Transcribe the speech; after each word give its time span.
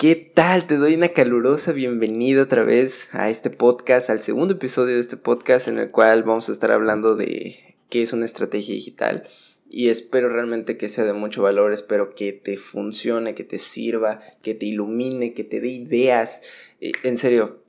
¿Qué 0.00 0.14
tal? 0.16 0.66
Te 0.66 0.78
doy 0.78 0.94
una 0.94 1.10
calurosa 1.10 1.72
bienvenida 1.72 2.44
otra 2.44 2.62
vez 2.62 3.10
a 3.12 3.28
este 3.28 3.50
podcast, 3.50 4.08
al 4.08 4.18
segundo 4.18 4.54
episodio 4.54 4.94
de 4.94 5.00
este 5.02 5.18
podcast 5.18 5.68
en 5.68 5.78
el 5.78 5.90
cual 5.90 6.22
vamos 6.22 6.48
a 6.48 6.52
estar 6.52 6.70
hablando 6.70 7.16
de 7.16 7.76
qué 7.90 8.00
es 8.00 8.14
una 8.14 8.24
estrategia 8.24 8.74
digital. 8.74 9.28
Y 9.68 9.88
espero 9.90 10.30
realmente 10.30 10.78
que 10.78 10.88
sea 10.88 11.04
de 11.04 11.12
mucho 11.12 11.42
valor, 11.42 11.70
espero 11.74 12.14
que 12.14 12.32
te 12.32 12.56
funcione, 12.56 13.34
que 13.34 13.44
te 13.44 13.58
sirva, 13.58 14.22
que 14.40 14.54
te 14.54 14.64
ilumine, 14.64 15.34
que 15.34 15.44
te 15.44 15.60
dé 15.60 15.68
ideas, 15.68 16.40
eh, 16.80 16.92
en 17.02 17.18
serio, 17.18 17.62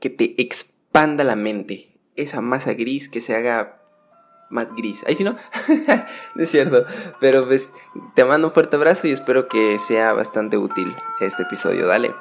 que 0.00 0.08
te 0.08 0.34
expanda 0.40 1.24
la 1.24 1.36
mente, 1.36 1.90
esa 2.14 2.40
masa 2.40 2.72
gris 2.72 3.10
que 3.10 3.20
se 3.20 3.34
haga 3.34 3.82
más 4.50 4.72
gris. 4.74 5.04
Ahí 5.06 5.14
sí 5.14 5.24
no, 5.24 5.36
no 6.34 6.42
es 6.42 6.50
cierto. 6.50 6.84
Pero 7.20 7.46
pues 7.46 7.70
te 8.14 8.24
mando 8.24 8.48
un 8.48 8.54
fuerte 8.54 8.76
abrazo 8.76 9.08
y 9.08 9.12
espero 9.12 9.48
que 9.48 9.78
sea 9.78 10.12
bastante 10.12 10.56
útil 10.56 10.94
este 11.20 11.42
episodio. 11.42 11.86
Dale. 11.86 12.12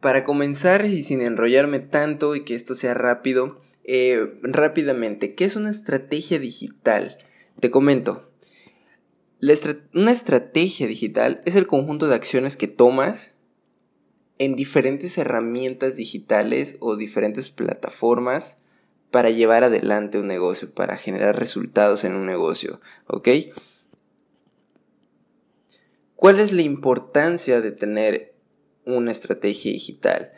Para 0.00 0.24
comenzar 0.24 0.84
y 0.84 1.02
sin 1.02 1.22
enrollarme 1.22 1.78
tanto 1.78 2.36
y 2.36 2.44
que 2.44 2.54
esto 2.54 2.74
sea 2.74 2.92
rápido, 2.92 3.62
eh, 3.84 4.38
rápidamente, 4.42 5.34
¿qué 5.34 5.46
es 5.46 5.56
una 5.56 5.70
estrategia 5.70 6.38
digital? 6.38 7.16
Te 7.58 7.70
comento, 7.70 8.30
una 9.92 10.12
estrategia 10.12 10.86
digital 10.86 11.42
es 11.44 11.56
el 11.56 11.66
conjunto 11.66 12.08
de 12.08 12.14
acciones 12.14 12.56
que 12.56 12.68
tomas 12.68 13.32
en 14.38 14.56
diferentes 14.56 15.18
herramientas 15.18 15.96
digitales 15.96 16.76
o 16.80 16.96
diferentes 16.96 17.50
plataformas 17.50 18.56
para 19.10 19.30
llevar 19.30 19.62
adelante 19.62 20.18
un 20.18 20.26
negocio, 20.26 20.72
para 20.72 20.96
generar 20.96 21.38
resultados 21.38 22.04
en 22.04 22.14
un 22.14 22.26
negocio, 22.26 22.80
¿ok? 23.06 23.28
¿Cuál 26.16 26.40
es 26.40 26.52
la 26.52 26.62
importancia 26.62 27.60
de 27.60 27.70
tener 27.70 28.34
una 28.84 29.12
estrategia 29.12 29.70
digital? 29.70 30.32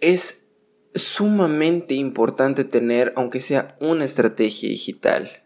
Es 0.00 0.46
sumamente 0.94 1.94
importante 1.94 2.64
tener, 2.64 3.12
aunque 3.16 3.40
sea 3.40 3.76
una 3.80 4.04
estrategia 4.04 4.68
digital 4.68 5.39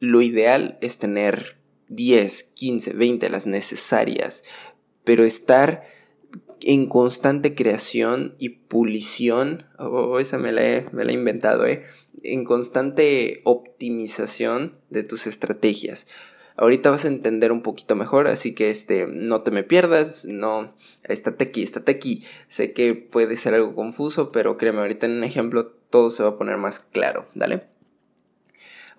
lo 0.00 0.22
ideal 0.22 0.78
es 0.80 0.98
tener 0.98 1.56
10, 1.88 2.42
15, 2.54 2.92
20 2.92 3.30
las 3.30 3.46
necesarias, 3.46 4.44
pero 5.04 5.24
estar 5.24 5.84
en 6.60 6.86
constante 6.86 7.54
creación 7.54 8.34
y 8.38 8.50
pulición, 8.50 9.66
oh, 9.78 10.18
esa 10.18 10.38
me 10.38 10.52
la, 10.52 10.66
he, 10.66 10.86
me 10.92 11.04
la 11.04 11.12
he 11.12 11.14
inventado, 11.14 11.66
¿eh? 11.66 11.84
en 12.22 12.44
constante 12.44 13.42
optimización 13.44 14.74
de 14.90 15.04
tus 15.04 15.26
estrategias. 15.26 16.06
Ahorita 16.56 16.90
vas 16.90 17.04
a 17.04 17.08
entender 17.08 17.52
un 17.52 17.62
poquito 17.62 17.94
mejor, 17.94 18.26
así 18.26 18.52
que 18.52 18.70
este, 18.70 19.06
no 19.06 19.42
te 19.42 19.52
me 19.52 19.62
pierdas, 19.62 20.24
no, 20.24 20.74
estate 21.04 21.44
aquí, 21.44 21.62
estate 21.62 21.92
aquí. 21.92 22.24
Sé 22.48 22.72
que 22.72 22.94
puede 22.94 23.36
ser 23.36 23.54
algo 23.54 23.76
confuso, 23.76 24.32
pero 24.32 24.58
créeme, 24.58 24.80
ahorita 24.80 25.06
en 25.06 25.12
un 25.12 25.24
ejemplo 25.24 25.66
todo 25.68 26.10
se 26.10 26.24
va 26.24 26.30
a 26.30 26.36
poner 26.36 26.56
más 26.56 26.80
claro, 26.80 27.28
¿dale? 27.34 27.62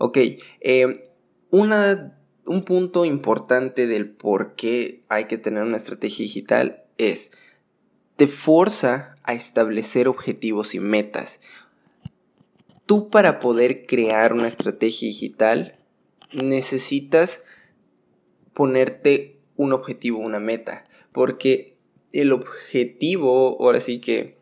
Ok, 0.01 0.17
eh, 0.61 1.11
un 1.51 2.63
punto 2.63 3.03
importante 3.03 3.85
del 3.85 4.09
por 4.09 4.55
qué 4.55 5.03
hay 5.09 5.25
que 5.25 5.37
tener 5.37 5.63
una 5.63 5.75
estrategia 5.75 6.23
digital 6.23 6.83
es, 6.97 7.33
te 8.15 8.27
forza 8.27 9.17
a 9.23 9.33
establecer 9.33 10.07
objetivos 10.07 10.73
y 10.73 10.79
metas. 10.79 11.41
Tú 12.85 13.09
para 13.09 13.39
poder 13.39 13.85
crear 13.85 14.31
una 14.31 14.47
estrategia 14.47 15.07
digital 15.07 15.75
necesitas 16.31 17.43
ponerte 18.53 19.37
un 19.57 19.73
objetivo, 19.73 20.19
una 20.19 20.39
meta, 20.39 20.85
porque 21.11 21.75
el 22.13 22.31
objetivo, 22.31 23.57
ahora 23.59 23.81
sí 23.81 23.99
que, 23.99 24.37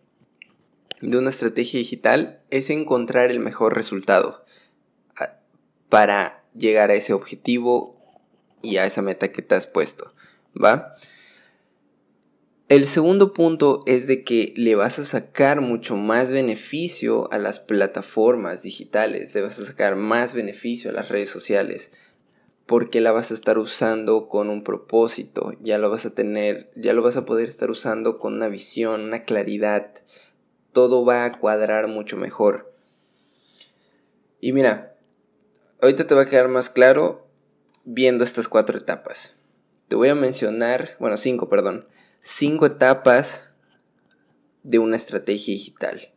de 1.01 1.17
una 1.17 1.31
estrategia 1.31 1.79
digital 1.79 2.41
es 2.51 2.69
encontrar 2.69 3.31
el 3.31 3.39
mejor 3.39 3.75
resultado 3.75 4.45
para 5.89 6.43
llegar 6.55 6.91
a 6.91 6.95
ese 6.95 7.13
objetivo 7.13 7.95
y 8.61 8.77
a 8.77 8.85
esa 8.85 9.01
meta 9.01 9.31
que 9.31 9.41
te 9.41 9.55
has 9.55 9.67
puesto, 9.67 10.13
¿va? 10.55 10.95
El 12.69 12.85
segundo 12.85 13.31
punto 13.31 13.83
es 13.85 14.07
de 14.07 14.25
que 14.25 14.53
le 14.57 14.75
vas 14.75 14.99
a 14.99 15.05
sacar 15.05 15.61
mucho 15.61 15.95
más 15.95 16.33
beneficio 16.33 17.31
a 17.31 17.37
las 17.37 17.61
plataformas 17.61 18.61
digitales, 18.61 19.33
le 19.33 19.41
vas 19.41 19.57
a 19.59 19.65
sacar 19.65 19.95
más 19.95 20.33
beneficio 20.33 20.89
a 20.89 20.93
las 20.93 21.07
redes 21.07 21.29
sociales, 21.29 21.91
porque 22.65 22.99
la 22.99 23.13
vas 23.13 23.31
a 23.31 23.35
estar 23.35 23.57
usando 23.57 24.27
con 24.27 24.49
un 24.49 24.65
propósito, 24.65 25.53
ya 25.61 25.77
lo 25.77 25.89
vas 25.89 26.05
a 26.05 26.13
tener, 26.13 26.69
ya 26.75 26.91
lo 26.91 27.01
vas 27.01 27.15
a 27.15 27.25
poder 27.25 27.47
estar 27.47 27.71
usando 27.71 28.19
con 28.19 28.33
una 28.33 28.49
visión, 28.49 28.99
una 28.99 29.23
claridad, 29.23 29.93
todo 30.73 31.05
va 31.05 31.23
a 31.23 31.39
cuadrar 31.39 31.87
mucho 31.87 32.17
mejor. 32.17 32.73
Y 34.41 34.51
mira, 34.51 34.96
ahorita 35.81 36.07
te 36.07 36.15
va 36.15 36.23
a 36.23 36.25
quedar 36.27 36.47
más 36.47 36.69
claro 36.69 37.27
viendo 37.83 38.23
estas 38.23 38.47
cuatro 38.47 38.77
etapas. 38.77 39.35
Te 39.87 39.95
voy 39.95 40.09
a 40.09 40.15
mencionar, 40.15 40.97
bueno, 40.99 41.17
cinco, 41.17 41.49
perdón, 41.49 41.87
cinco 42.21 42.65
etapas 42.65 43.49
de 44.63 44.79
una 44.79 44.97
estrategia 44.97 45.53
digital. 45.53 46.09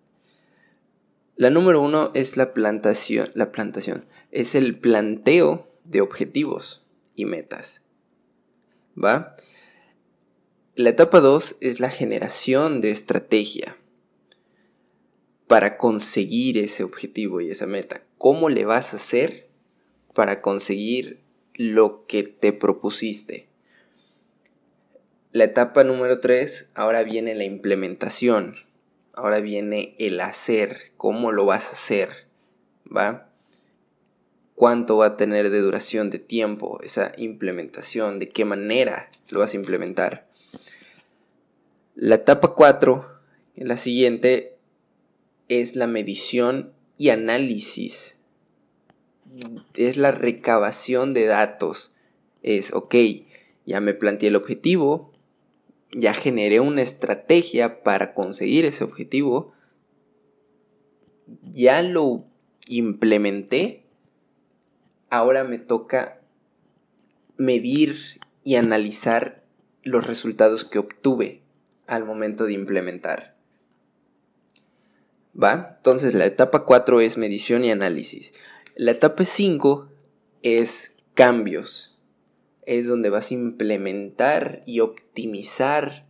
La 1.36 1.50
número 1.50 1.80
uno 1.80 2.10
es 2.14 2.36
la 2.36 2.52
plantación, 2.52 3.30
la 3.34 3.52
plantación, 3.52 4.06
es 4.30 4.54
el 4.54 4.78
planteo 4.78 5.72
de 5.84 6.00
objetivos 6.00 6.88
y 7.14 7.24
metas. 7.24 7.82
¿Va? 9.02 9.36
La 10.74 10.90
etapa 10.90 11.20
dos 11.20 11.56
es 11.60 11.80
la 11.80 11.90
generación 11.90 12.80
de 12.80 12.90
estrategia 12.90 13.76
para 15.46 15.76
conseguir 15.76 16.58
ese 16.58 16.84
objetivo 16.84 17.40
y 17.40 17.50
esa 17.50 17.66
meta. 17.66 18.02
¿Cómo 18.18 18.48
le 18.48 18.64
vas 18.64 18.92
a 18.92 18.96
hacer 18.96 19.49
para 20.14 20.40
conseguir 20.40 21.20
lo 21.54 22.06
que 22.06 22.22
te 22.22 22.52
propusiste. 22.52 23.48
La 25.32 25.44
etapa 25.44 25.84
número 25.84 26.20
3, 26.20 26.70
ahora 26.74 27.02
viene 27.02 27.34
la 27.34 27.44
implementación. 27.44 28.56
Ahora 29.12 29.40
viene 29.40 29.94
el 29.98 30.20
hacer, 30.20 30.92
cómo 30.96 31.32
lo 31.32 31.44
vas 31.44 31.68
a 31.68 31.72
hacer, 31.72 32.08
¿va? 32.86 33.28
¿Cuánto 34.54 34.96
va 34.96 35.06
a 35.06 35.16
tener 35.16 35.50
de 35.50 35.60
duración 35.60 36.10
de 36.10 36.18
tiempo 36.18 36.80
esa 36.82 37.12
implementación? 37.16 38.18
¿De 38.18 38.28
qué 38.28 38.44
manera 38.44 39.10
lo 39.30 39.40
vas 39.40 39.54
a 39.54 39.56
implementar? 39.56 40.26
La 41.94 42.16
etapa 42.16 42.54
4, 42.54 43.06
la 43.56 43.76
siguiente, 43.76 44.56
es 45.48 45.76
la 45.76 45.86
medición 45.86 46.72
y 46.96 47.10
análisis 47.10 48.19
es 49.74 49.96
la 49.96 50.12
recabación 50.12 51.14
de 51.14 51.26
datos. 51.26 51.94
Es, 52.42 52.72
ok, 52.72 52.94
ya 53.66 53.80
me 53.80 53.94
planteé 53.94 54.28
el 54.28 54.36
objetivo, 54.36 55.12
ya 55.92 56.14
generé 56.14 56.60
una 56.60 56.82
estrategia 56.82 57.82
para 57.82 58.14
conseguir 58.14 58.64
ese 58.64 58.84
objetivo, 58.84 59.52
ya 61.50 61.82
lo 61.82 62.24
implementé, 62.68 63.84
ahora 65.10 65.44
me 65.44 65.58
toca 65.58 66.20
medir 67.36 68.20
y 68.44 68.56
analizar 68.56 69.42
los 69.82 70.06
resultados 70.06 70.64
que 70.64 70.78
obtuve 70.78 71.42
al 71.86 72.04
momento 72.04 72.44
de 72.44 72.52
implementar. 72.52 73.34
¿Va? 75.40 75.74
Entonces 75.78 76.14
la 76.14 76.26
etapa 76.26 76.60
4 76.60 77.00
es 77.00 77.16
medición 77.16 77.64
y 77.64 77.70
análisis. 77.70 78.34
La 78.76 78.92
etapa 78.92 79.24
5 79.24 79.88
es 80.42 80.94
cambios. 81.14 81.98
Es 82.66 82.86
donde 82.86 83.10
vas 83.10 83.30
a 83.30 83.34
implementar 83.34 84.62
y 84.66 84.80
optimizar 84.80 86.06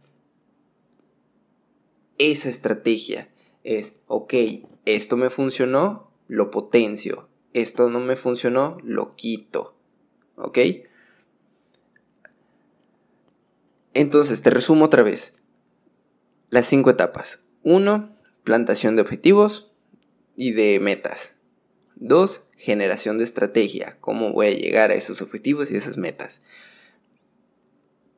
esa 2.19 2.49
estrategia. 2.49 3.29
Es, 3.65 3.97
ok, 4.07 4.35
esto 4.85 5.17
me 5.17 5.31
funcionó, 5.31 6.11
lo 6.29 6.51
potencio. 6.51 7.29
Esto 7.53 7.91
no 7.91 8.01
me 8.01 8.17
funcionó, 8.17 8.79
lo 8.83 9.17
quito. 9.17 9.75
¿Ok? 10.37 10.59
Entonces, 13.95 14.43
te 14.43 14.51
resumo 14.51 14.85
otra 14.85 15.03
vez. 15.03 15.35
Las 16.51 16.67
cinco 16.67 16.91
etapas. 16.91 17.41
1. 17.63 18.17
Plantación 18.45 18.97
de 18.97 19.03
objetivos 19.03 19.73
y 20.37 20.53
de 20.53 20.79
metas. 20.79 21.35
2 21.97 22.47
generación 22.61 23.17
de 23.17 23.25
estrategia, 23.25 23.97
cómo 24.01 24.33
voy 24.33 24.49
a 24.49 24.51
llegar 24.51 24.91
a 24.91 24.95
esos 24.95 25.23
objetivos 25.23 25.71
y 25.71 25.77
esas 25.77 25.97
metas. 25.97 26.43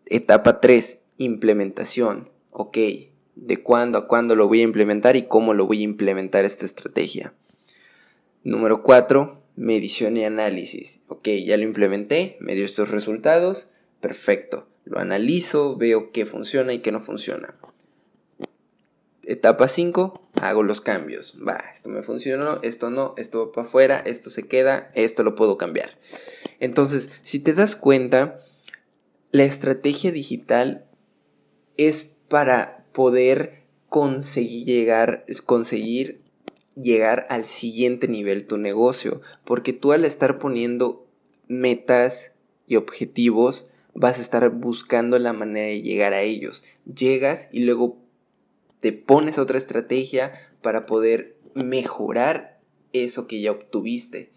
Etapa 0.07 0.61
3, 0.61 0.99
implementación. 1.19 2.29
Ok, 2.51 2.77
de 3.37 3.63
cuándo 3.63 3.99
a 3.99 4.09
cuándo 4.09 4.35
lo 4.35 4.49
voy 4.49 4.61
a 4.61 4.65
implementar 4.65 5.15
y 5.15 5.23
cómo 5.23 5.55
lo 5.55 5.67
voy 5.67 5.81
a 5.81 5.85
implementar 5.85 6.45
esta 6.45 6.67
estrategia. 6.67 7.33
Número 8.43 8.83
4, 8.83 9.41
medición 9.55 10.17
y 10.17 10.25
análisis. 10.25 11.01
Ok, 11.07 11.29
ya 11.47 11.57
lo 11.57 11.63
implementé, 11.63 12.37
me 12.41 12.57
dio 12.57 12.65
estos 12.65 12.91
resultados, 12.91 13.71
perfecto. 14.01 14.67
Lo 14.85 14.99
analizo, 14.99 15.77
veo 15.77 16.11
qué 16.11 16.27
funciona 16.27 16.73
y 16.73 16.81
qué 16.81 16.91
no 16.91 17.01
funciona. 17.01 17.55
Etapa 19.33 19.67
5, 19.67 20.21
hago 20.43 20.63
los 20.63 20.83
cambios. 20.83 21.39
Va, 21.41 21.65
esto 21.73 21.89
me 21.89 22.03
funcionó, 22.03 22.61
esto 22.61 22.91
no, 22.91 23.15
esto 23.17 23.47
va 23.47 23.53
para 23.53 23.67
afuera, 23.67 24.03
esto 24.05 24.29
se 24.29 24.47
queda, 24.47 24.91
esto 24.95 25.23
lo 25.23 25.37
puedo 25.37 25.57
cambiar. 25.57 25.97
Entonces, 26.61 27.09
si 27.23 27.39
te 27.39 27.55
das 27.55 27.75
cuenta, 27.75 28.41
la 29.31 29.45
estrategia 29.45 30.13
digital 30.13 30.85
es 31.79 32.05
para 32.29 32.85
poder 32.93 33.63
conseguir 33.89 34.67
llegar, 34.67 35.25
conseguir 35.47 36.21
llegar 36.77 37.27
al 37.31 37.45
siguiente 37.45 38.09
nivel 38.09 38.47
tu 38.47 38.59
negocio, 38.59 39.23
porque 39.47 39.73
tú 39.73 39.93
al 39.93 40.05
estar 40.05 40.39
poniendo 40.39 41.07
metas 41.49 42.35
y 42.67 42.77
objetivos, 42.77 43.67
vas 43.95 44.19
a 44.19 44.23
estar 44.23 44.51
buscando 44.51 45.19
la 45.19 45.33
manera 45.33 45.69
de 45.69 45.81
llegar 45.81 46.13
a 46.13 46.21
ellos. 46.21 46.65
Llegas 46.85 47.49
y 47.51 47.61
luego 47.61 48.03
te 48.83 48.93
pones 48.93 49.39
otra 49.39 49.57
estrategia 49.57 50.33
para 50.61 50.85
poder 50.85 51.37
mejorar 51.55 52.61
eso 52.93 53.27
que 53.27 53.41
ya 53.41 53.53
obtuviste. 53.53 54.31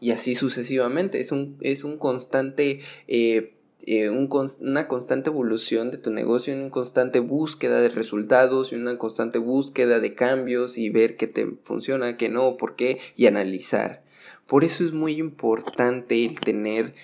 Y 0.00 0.10
así 0.10 0.34
sucesivamente. 0.34 1.20
Es 1.20 1.30
un, 1.30 1.56
es 1.60 1.84
un 1.84 1.96
constante 1.96 2.80
eh, 3.06 3.54
eh, 3.86 4.10
una 4.10 4.86
constante 4.86 5.30
evolución 5.30 5.90
de 5.90 5.98
tu 5.98 6.10
negocio, 6.10 6.54
una 6.54 6.70
constante 6.70 7.20
búsqueda 7.20 7.80
de 7.80 7.88
resultados 7.88 8.72
y 8.72 8.76
una 8.76 8.98
constante 8.98 9.38
búsqueda 9.38 9.98
de 9.98 10.14
cambios 10.14 10.78
y 10.78 10.90
ver 10.90 11.16
qué 11.16 11.26
te 11.26 11.46
funciona, 11.64 12.16
qué 12.16 12.28
no, 12.28 12.56
por 12.56 12.76
qué 12.76 12.98
y 13.16 13.26
analizar. 13.26 14.02
Por 14.46 14.64
eso 14.64 14.84
es 14.84 14.92
muy 14.92 15.14
importante 15.14 16.24
el 16.24 16.40
tener 16.40 16.94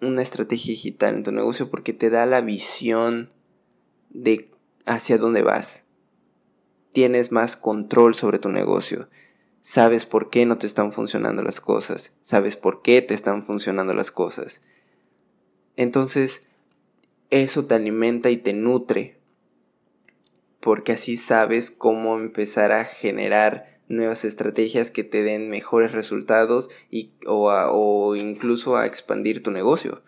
una 0.00 0.22
estrategia 0.22 0.72
digital 0.72 1.16
en 1.16 1.22
tu 1.22 1.32
negocio 1.32 1.70
porque 1.70 1.92
te 1.92 2.10
da 2.10 2.26
la 2.26 2.40
visión 2.40 3.30
de 4.10 4.50
hacia 4.86 5.16
dónde 5.18 5.42
vas. 5.42 5.83
Tienes 6.94 7.32
más 7.32 7.58
control 7.58 8.14
sobre 8.14 8.38
tu 8.38 8.48
negocio. 8.48 9.10
Sabes 9.60 10.06
por 10.06 10.30
qué 10.30 10.46
no 10.46 10.56
te 10.56 10.66
están 10.66 10.94
funcionando 10.94 11.42
las 11.42 11.60
cosas. 11.60 12.14
Sabes 12.22 12.56
por 12.56 12.80
qué 12.80 13.02
te 13.02 13.12
están 13.12 13.44
funcionando 13.44 13.92
las 13.92 14.10
cosas 14.10 14.62
entonces, 15.76 16.42
eso 17.30 17.66
te 17.66 17.74
alimenta 17.74 18.30
y 18.30 18.36
te 18.36 18.52
nutre, 18.52 19.18
porque 20.60 20.92
así 20.92 21.16
sabes 21.16 21.70
cómo 21.70 22.16
empezar 22.18 22.72
a 22.72 22.84
generar 22.84 23.80
nuevas 23.88 24.24
estrategias 24.24 24.90
que 24.90 25.04
te 25.04 25.22
den 25.22 25.50
mejores 25.50 25.92
resultados 25.92 26.70
y, 26.90 27.10
o, 27.26 27.50
o 27.50 28.16
incluso 28.16 28.76
a 28.76 28.86
expandir 28.86 29.42
tu 29.42 29.50
negocio. 29.50 30.02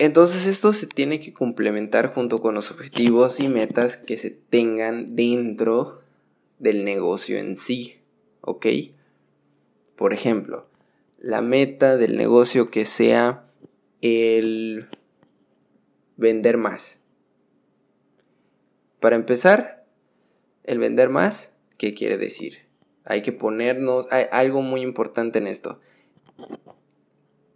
Entonces 0.00 0.46
esto 0.46 0.72
se 0.72 0.86
tiene 0.86 1.20
que 1.20 1.34
complementar 1.34 2.14
junto 2.14 2.40
con 2.40 2.54
los 2.54 2.70
objetivos 2.70 3.38
y 3.38 3.48
metas 3.48 3.98
que 3.98 4.16
se 4.16 4.30
tengan 4.30 5.14
dentro 5.14 6.00
del 6.58 6.86
negocio 6.86 7.36
en 7.36 7.54
sí, 7.54 8.00
¿ok? 8.40 8.64
Por 9.96 10.14
ejemplo, 10.14 10.66
la 11.18 11.42
meta 11.42 11.98
del 11.98 12.16
negocio 12.16 12.70
que 12.70 12.86
sea 12.86 13.44
el 14.00 14.88
vender 16.16 16.56
más. 16.56 17.02
Para 19.00 19.16
empezar, 19.16 19.84
el 20.64 20.78
vender 20.78 21.10
más, 21.10 21.52
¿qué 21.76 21.92
quiere 21.92 22.16
decir? 22.16 22.60
Hay 23.04 23.20
que 23.20 23.32
ponernos, 23.32 24.06
hay 24.10 24.24
algo 24.32 24.62
muy 24.62 24.80
importante 24.80 25.40
en 25.40 25.46
esto, 25.46 25.78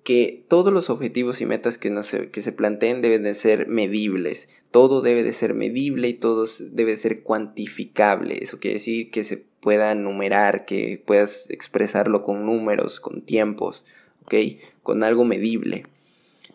que 0.05 0.45
todos 0.49 0.73
los 0.73 0.91
objetivos 0.91 1.41
y 1.41 1.47
metas 1.47 1.79
que, 1.79 1.91
que 2.31 2.43
se 2.43 2.53
planteen 2.53 3.01
deben 3.01 3.23
de 3.23 3.35
ser 3.35 3.69
medibles, 3.69 4.51
todo 4.71 5.01
debe 5.01 5.23
de 5.23 5.33
ser 5.33 5.55
medible 5.55 6.09
y 6.09 6.15
todo 6.15 6.47
debe 6.61 6.97
ser 6.97 7.23
cuantificable, 7.23 8.39
eso 8.43 8.61
quiere 8.61 8.75
decir 8.75 9.11
que 9.11 9.25
se 9.25 9.39
pueda 9.65 9.95
numerar, 9.95 10.67
que 10.67 11.03
puedas 11.05 11.49
expresarlo 11.49 12.23
con 12.23 12.45
números, 12.45 13.01
con 13.01 13.23
tiempos, 13.23 13.87
¿ok? 14.25 14.35
Con 14.83 15.03
algo 15.03 15.25
medible. 15.25 15.87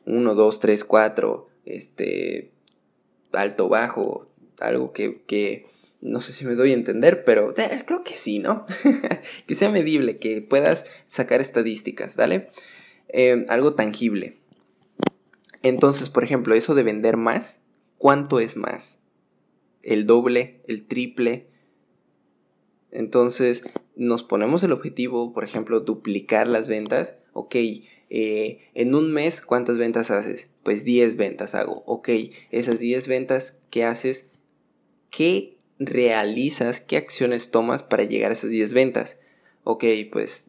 1, 0.06 0.36
2, 0.36 0.60
3, 0.60 0.86
4, 0.86 1.50
este, 1.66 2.52
alto, 3.32 3.68
bajo, 3.68 4.28
algo 4.60 4.94
que, 4.94 5.66
no 6.02 6.20
sé 6.20 6.34
si 6.34 6.46
me 6.46 6.54
doy 6.54 6.72
a 6.72 6.76
entender, 6.76 7.24
pero 7.24 7.54
eh, 7.58 7.84
creo 7.86 8.04
que 8.04 8.16
sí, 8.16 8.38
¿no? 8.38 8.68
que 9.48 9.56
sea 9.56 9.70
medible, 9.70 10.18
que 10.18 10.42
puedas 10.42 10.86
sacar 11.08 11.42
estadísticas, 11.42 12.16
¿dale? 12.16 12.50
Eh, 13.10 13.46
algo 13.50 13.74
tangible. 13.74 14.38
Entonces, 15.62 16.10
por 16.10 16.24
ejemplo, 16.24 16.56
eso 16.56 16.76
de 16.76 16.84
vender 16.84 17.18
más, 17.18 17.60
¿cuánto 17.98 18.40
es 18.40 18.56
más? 18.56 19.00
¿El 19.84 20.06
doble? 20.06 20.62
¿El 20.68 20.88
triple? 20.88 21.48
Entonces, 22.92 23.64
nos 23.96 24.24
ponemos 24.24 24.64
el 24.64 24.72
objetivo, 24.72 25.34
por 25.34 25.44
ejemplo, 25.44 25.82
duplicar 25.82 26.48
las 26.48 26.68
ventas. 26.70 27.18
Ok, 27.34 27.56
eh, 28.10 28.70
en 28.74 28.96
un 28.96 29.12
mes, 29.12 29.42
¿cuántas 29.42 29.78
ventas 29.78 30.12
haces? 30.12 30.50
Pues 30.64 30.86
10 30.86 31.18
ventas 31.18 31.56
hago. 31.56 31.84
Ok, 31.86 32.10
esas 32.52 32.80
10 32.80 33.08
ventas 33.08 33.56
¿qué 33.70 33.84
haces, 33.84 34.26
¿qué 35.10 35.58
realizas? 35.78 36.82
¿Qué 36.82 36.98
acciones 36.98 37.52
tomas 37.52 37.84
para 37.84 38.04
llegar 38.04 38.32
a 38.32 38.34
esas 38.34 38.50
10 38.50 38.74
ventas? 38.74 39.18
Ok, 39.64 39.86
pues 40.12 40.48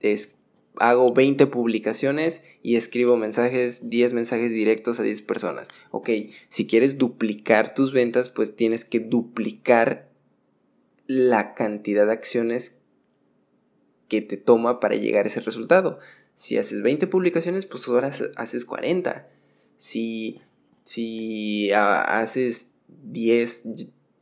es, 0.00 0.36
hago 0.80 1.12
20 1.12 1.46
publicaciones 1.46 2.42
y 2.62 2.76
escribo 2.76 3.16
mensajes, 3.16 3.88
10 3.88 4.12
mensajes 4.12 4.50
directos 4.50 5.00
a 5.00 5.02
10 5.02 5.22
personas. 5.22 5.68
Ok, 5.90 6.10
si 6.48 6.66
quieres 6.66 6.98
duplicar 6.98 7.74
tus 7.74 7.92
ventas, 7.92 8.30
pues 8.30 8.56
tienes 8.56 8.84
que 8.84 9.00
duplicar 9.00 10.08
la 11.06 11.54
cantidad 11.54 12.06
de 12.06 12.12
acciones 12.12 12.76
que 14.08 14.20
te 14.22 14.36
toma 14.36 14.80
para 14.80 14.96
llegar 14.96 15.24
a 15.24 15.28
ese 15.28 15.40
resultado. 15.40 15.98
Si 16.34 16.56
haces 16.56 16.82
20 16.82 17.06
publicaciones, 17.06 17.66
pues 17.66 17.86
ahora 17.88 18.10
haces 18.36 18.64
40. 18.64 19.28
Si, 19.76 20.40
si 20.84 21.72
haces 21.72 22.70
10 23.04 23.64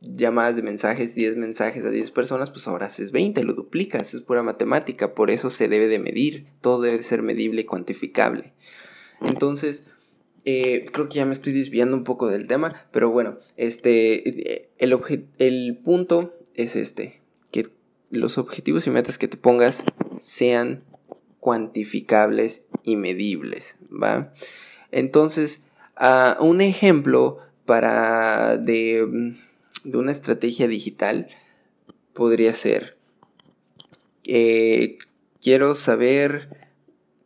llamadas 0.01 0.55
de 0.55 0.61
mensajes, 0.61 1.15
10 1.15 1.37
mensajes 1.37 1.83
a 1.85 1.89
10 1.89 2.11
personas, 2.11 2.51
pues 2.51 2.67
ahora 2.67 2.87
haces 2.87 3.11
20, 3.11 3.43
lo 3.43 3.53
duplicas, 3.53 4.13
es 4.13 4.21
pura 4.21 4.43
matemática, 4.43 5.13
por 5.13 5.31
eso 5.31 5.49
se 5.49 5.67
debe 5.67 5.87
de 5.87 5.99
medir, 5.99 6.45
todo 6.61 6.81
debe 6.81 6.97
de 6.97 7.03
ser 7.03 7.23
medible 7.23 7.61
y 7.61 7.65
cuantificable. 7.65 8.53
Entonces, 9.21 9.85
eh, 10.45 10.85
creo 10.93 11.09
que 11.09 11.15
ya 11.15 11.25
me 11.25 11.33
estoy 11.33 11.53
desviando 11.53 11.97
un 11.97 12.03
poco 12.03 12.27
del 12.27 12.47
tema, 12.47 12.85
pero 12.91 13.09
bueno, 13.09 13.37
este, 13.57 14.69
el, 14.77 14.97
el 15.39 15.77
punto 15.83 16.37
es 16.53 16.75
este, 16.75 17.19
que 17.51 17.63
los 18.09 18.37
objetivos 18.37 18.87
y 18.87 18.91
metas 18.91 19.17
que 19.17 19.27
te 19.27 19.37
pongas 19.37 19.83
sean 20.19 20.83
cuantificables 21.39 22.63
y 22.83 22.95
medibles, 22.95 23.77
¿va? 23.91 24.33
Entonces, 24.91 25.63
un 26.39 26.61
ejemplo 26.61 27.39
para 27.65 28.57
de, 28.57 29.35
de, 29.89 29.97
una 29.97 30.11
estrategia 30.11 30.67
digital 30.67 31.27
podría 32.13 32.53
ser, 32.53 32.97
eh, 34.23 34.97
quiero 35.41 35.75
saber 35.75 36.69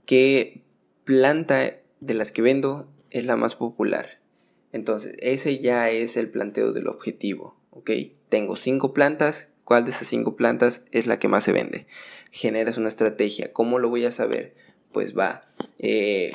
qué 0.05 0.61
planta 1.03 1.77
de 1.99 2.13
las 2.13 2.31
que 2.31 2.41
vendo 2.41 2.87
es 3.09 3.25
la 3.25 3.35
más 3.35 3.55
popular. 3.55 4.19
Entonces, 4.71 5.15
ese 5.19 5.59
ya 5.59 5.89
es 5.89 6.17
el 6.17 6.29
planteo 6.29 6.71
del 6.71 6.87
objetivo, 6.87 7.55
¿ok? 7.71 7.91
tengo 8.31 8.55
cinco 8.55 8.93
plantas, 8.93 9.49
¿cuál 9.65 9.83
de 9.83 9.91
esas 9.91 10.07
cinco 10.07 10.35
plantas 10.35 10.83
es 10.91 11.05
la 11.05 11.19
que 11.19 11.27
más 11.27 11.43
se 11.43 11.51
vende? 11.51 11.85
Generas 12.31 12.77
una 12.77 12.87
estrategia, 12.87 13.51
¿cómo 13.51 13.77
lo 13.77 13.89
voy 13.89 14.05
a 14.05 14.11
saber? 14.11 14.55
Pues 14.93 15.15
va, 15.15 15.45
eh, 15.77 16.31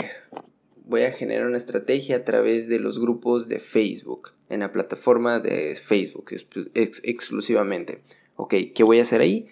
voy 0.86 1.02
a 1.02 1.12
generar 1.12 1.46
una 1.46 1.56
estrategia 1.56 2.16
a 2.16 2.24
través 2.24 2.68
de 2.68 2.78
los 2.78 2.98
grupos 2.98 3.48
de 3.48 3.58
Facebook, 3.58 4.32
en 4.48 4.60
la 4.60 4.72
plataforma 4.72 5.40
de 5.40 5.74
Facebook 5.74 6.30
exclusivamente. 6.74 8.00
Ok, 8.36 8.54
¿qué 8.74 8.82
voy 8.84 9.00
a 9.00 9.02
hacer 9.02 9.20
ahí? 9.20 9.48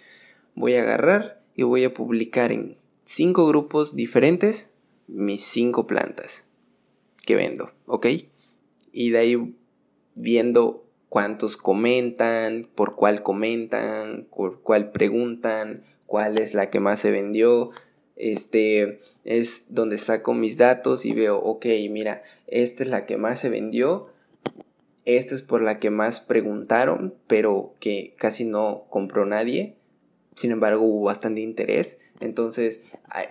Voy 0.54 0.74
a 0.74 0.82
agarrar 0.82 1.42
y 1.54 1.64
voy 1.64 1.84
a 1.84 1.92
publicar 1.92 2.52
en 2.52 2.76
cinco 3.04 3.46
grupos 3.46 3.96
diferentes 3.96 4.70
mis 5.08 5.44
cinco 5.44 5.86
plantas 5.86 6.46
que 7.26 7.34
vendo, 7.34 7.72
¿ok? 7.86 8.06
Y 8.92 9.10
de 9.10 9.18
ahí 9.18 9.54
viendo 10.14 10.84
cuántos 11.08 11.56
comentan, 11.56 12.68
por 12.74 12.94
cuál 12.94 13.22
comentan, 13.22 14.28
por 14.34 14.60
cuál 14.60 14.92
preguntan, 14.92 15.84
cuál 16.06 16.38
es 16.38 16.54
la 16.54 16.70
que 16.70 16.80
más 16.80 17.00
se 17.00 17.10
vendió. 17.10 17.70
Este 18.16 19.00
es 19.24 19.66
donde 19.74 19.98
saco 19.98 20.34
mis 20.34 20.58
datos 20.58 21.04
y 21.04 21.12
veo, 21.12 21.38
ok, 21.38 21.66
mira, 21.90 22.22
esta 22.46 22.82
es 22.82 22.88
la 22.88 23.06
que 23.06 23.16
más 23.16 23.40
se 23.40 23.48
vendió 23.48 24.14
esta 25.04 25.34
es 25.34 25.42
por 25.42 25.62
la 25.62 25.78
que 25.78 25.90
más 25.90 26.20
preguntaron, 26.20 27.14
pero 27.26 27.74
que 27.78 28.14
casi 28.18 28.44
no 28.44 28.86
compró 28.88 29.26
nadie. 29.26 29.76
Sin 30.34 30.50
embargo, 30.50 30.82
hubo 30.82 31.04
bastante 31.04 31.42
interés. 31.42 31.98
Entonces, 32.20 32.80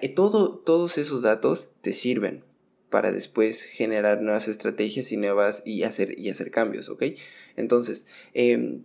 eh, 0.01 0.09
todo, 0.09 0.57
todos 0.59 0.97
esos 0.97 1.23
datos 1.23 1.69
te 1.81 1.91
sirven 1.91 2.43
para 2.89 3.11
después 3.11 3.63
generar 3.63 4.21
nuevas 4.21 4.47
estrategias 4.47 5.11
y 5.11 5.17
nuevas 5.17 5.63
y 5.65 5.81
hacer, 5.81 6.17
y 6.19 6.29
hacer 6.29 6.51
cambios, 6.51 6.89
¿ok? 6.89 7.03
Entonces, 7.55 8.05
em, 8.35 8.83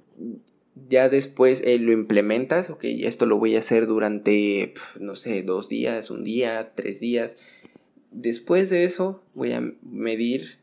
ya 0.89 1.09
después 1.09 1.63
eh, 1.65 1.79
lo 1.79 1.93
implementas, 1.93 2.71
ok, 2.71 2.85
esto 2.85 3.27
lo 3.27 3.39
voy 3.39 3.57
a 3.57 3.61
hacer 3.61 3.87
durante, 3.87 4.75
no 5.01 5.15
sé, 5.15 5.43
dos 5.43 5.69
días, 5.69 6.11
un 6.11 6.25
día, 6.25 6.73
tres 6.75 7.01
días. 7.01 7.37
Después 8.11 8.71
de 8.71 8.85
eso 8.85 9.23
voy 9.35 9.53
a 9.53 9.61
medir 9.83 10.59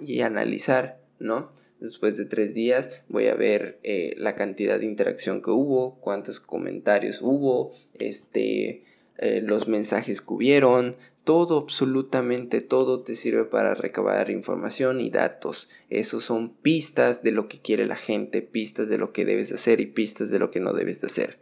y 0.00 0.20
analizar, 0.20 1.00
¿no? 1.18 1.52
Después 1.80 2.16
de 2.16 2.24
tres 2.24 2.54
días 2.54 3.02
voy 3.08 3.26
a 3.28 3.34
ver 3.34 3.78
eh, 3.82 4.14
la 4.16 4.34
cantidad 4.34 4.78
de 4.78 4.86
interacción 4.86 5.42
que 5.42 5.50
hubo, 5.50 5.98
cuántos 6.00 6.40
comentarios 6.40 7.20
hubo, 7.20 7.72
este, 7.98 8.84
eh, 9.18 9.42
los 9.42 9.68
mensajes 9.68 10.20
que 10.20 10.32
hubieron, 10.32 10.96
todo, 11.26 11.58
absolutamente 11.58 12.60
todo 12.60 13.02
te 13.02 13.16
sirve 13.16 13.44
para 13.44 13.74
recabar 13.74 14.30
información 14.30 15.00
y 15.00 15.10
datos. 15.10 15.68
Esos 15.90 16.24
son 16.24 16.54
pistas 16.54 17.24
de 17.24 17.32
lo 17.32 17.48
que 17.48 17.60
quiere 17.60 17.84
la 17.84 17.96
gente, 17.96 18.42
pistas 18.42 18.88
de 18.88 18.96
lo 18.96 19.12
que 19.12 19.24
debes 19.24 19.50
hacer 19.50 19.80
y 19.80 19.86
pistas 19.86 20.30
de 20.30 20.38
lo 20.38 20.52
que 20.52 20.60
no 20.60 20.72
debes 20.72 21.00
de 21.00 21.08
hacer. 21.08 21.40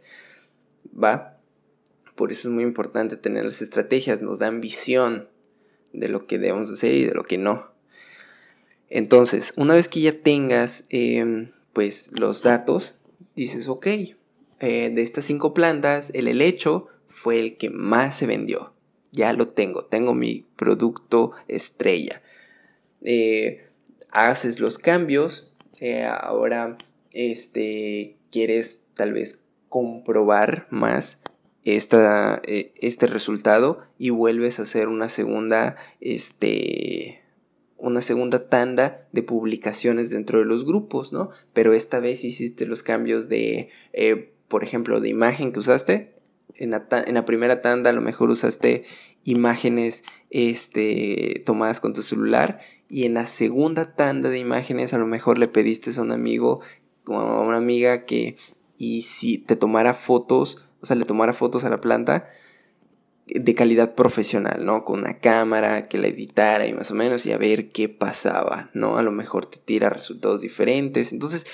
¿Va? 0.91 1.37
Por 2.15 2.31
eso 2.31 2.47
es 2.47 2.53
muy 2.55 2.63
importante 2.63 3.15
tener 3.15 3.45
las 3.45 3.61
estrategias, 3.61 4.23
nos 4.23 4.39
dan 4.39 4.59
visión 4.59 5.29
de 5.93 6.09
lo 6.09 6.25
que 6.25 6.39
debemos 6.39 6.71
hacer 6.71 6.91
y 6.95 7.05
de 7.05 7.13
lo 7.13 7.23
que 7.23 7.37
no. 7.37 7.71
Entonces, 8.89 9.53
una 9.55 9.75
vez 9.75 9.87
que 9.87 10.01
ya 10.01 10.19
tengas 10.19 10.85
em, 10.89 11.51
pues 11.73 12.09
los 12.11 12.41
datos, 12.41 12.97
dices, 13.35 13.69
ok, 13.69 13.85
eh, 13.85 14.15
de 14.59 15.01
estas 15.03 15.25
cinco 15.25 15.53
plantas, 15.53 16.09
el 16.15 16.27
helecho 16.27 16.87
fue 17.07 17.39
el 17.39 17.57
que 17.57 17.69
más 17.69 18.17
se 18.17 18.25
vendió. 18.25 18.74
Ya 19.15 19.31
lo 19.31 19.47
tengo, 19.47 19.85
tengo 19.85 20.13
mi 20.13 20.45
producto 20.57 21.31
estrella. 21.47 22.21
Eh, 23.01 23.69
haces 24.11 24.59
los 24.59 24.77
cambios, 24.77 25.53
eh, 25.79 26.03
ahora 26.03 26.77
este, 27.11 28.17
quieres 28.29 28.85
tal 28.93 29.13
vez 29.13 29.39
comprobar 29.69 30.67
más 30.69 31.21
esta, 31.63 32.41
este 32.45 33.07
resultado 33.07 33.79
y 33.97 34.09
vuelves 34.09 34.59
a 34.59 34.63
hacer 34.63 34.89
una 34.89 35.07
segunda, 35.07 35.77
este, 36.01 37.21
una 37.77 38.01
segunda 38.01 38.49
tanda 38.49 39.07
de 39.13 39.23
publicaciones 39.23 40.09
dentro 40.09 40.39
de 40.39 40.45
los 40.45 40.65
grupos, 40.65 41.13
¿no? 41.13 41.29
Pero 41.53 41.73
esta 41.73 41.99
vez 41.99 42.23
hiciste 42.23 42.65
los 42.65 42.83
cambios 42.83 43.29
de, 43.29 43.69
eh, 43.93 44.33
por 44.47 44.63
ejemplo, 44.63 44.99
de 44.99 45.09
imagen 45.09 45.53
que 45.53 45.59
usaste. 45.59 46.14
En 46.53 46.71
la, 46.71 47.25
primera 47.25 47.61
tanda 47.61 47.89
a 47.89 47.93
lo 47.93 48.01
mejor 48.01 48.29
usaste 48.29 48.85
imágenes 49.23 50.03
este, 50.29 51.41
tomadas 51.45 51.81
con 51.81 51.93
tu 51.93 52.01
celular 52.01 52.59
y 52.87 53.05
en 53.05 53.15
la 53.15 53.25
segunda 53.25 53.95
tanda 53.95 54.29
de 54.29 54.39
imágenes 54.39 54.93
a 54.93 54.97
lo 54.97 55.07
mejor 55.07 55.37
le 55.37 55.47
pediste 55.47 55.91
a 55.97 56.01
un 56.01 56.11
amigo 56.11 56.61
o 57.07 57.17
a 57.17 57.41
una 57.41 57.57
amiga 57.57 58.05
que 58.05 58.37
y 58.77 59.03
si 59.03 59.37
te 59.37 59.55
tomara 59.55 59.93
fotos, 59.93 60.61
o 60.81 60.85
sea, 60.85 60.95
le 60.95 61.05
tomara 61.05 61.33
fotos 61.33 61.63
a 61.63 61.69
la 61.69 61.81
planta 61.81 62.29
de 63.27 63.55
calidad 63.55 63.95
profesional, 63.95 64.65
¿no? 64.65 64.83
Con 64.83 64.99
una 64.99 65.17
cámara 65.17 65.87
que 65.87 65.97
la 65.97 66.07
editara 66.07 66.67
y 66.67 66.73
más 66.73 66.91
o 66.91 66.95
menos 66.95 67.25
y 67.25 67.31
a 67.31 67.37
ver 67.37 67.71
qué 67.71 67.89
pasaba, 67.89 68.69
¿no? 68.73 68.97
A 68.97 69.01
lo 69.01 69.11
mejor 69.11 69.47
te 69.47 69.57
tira 69.57 69.89
resultados 69.89 70.41
diferentes. 70.41 71.11
Entonces, 71.11 71.47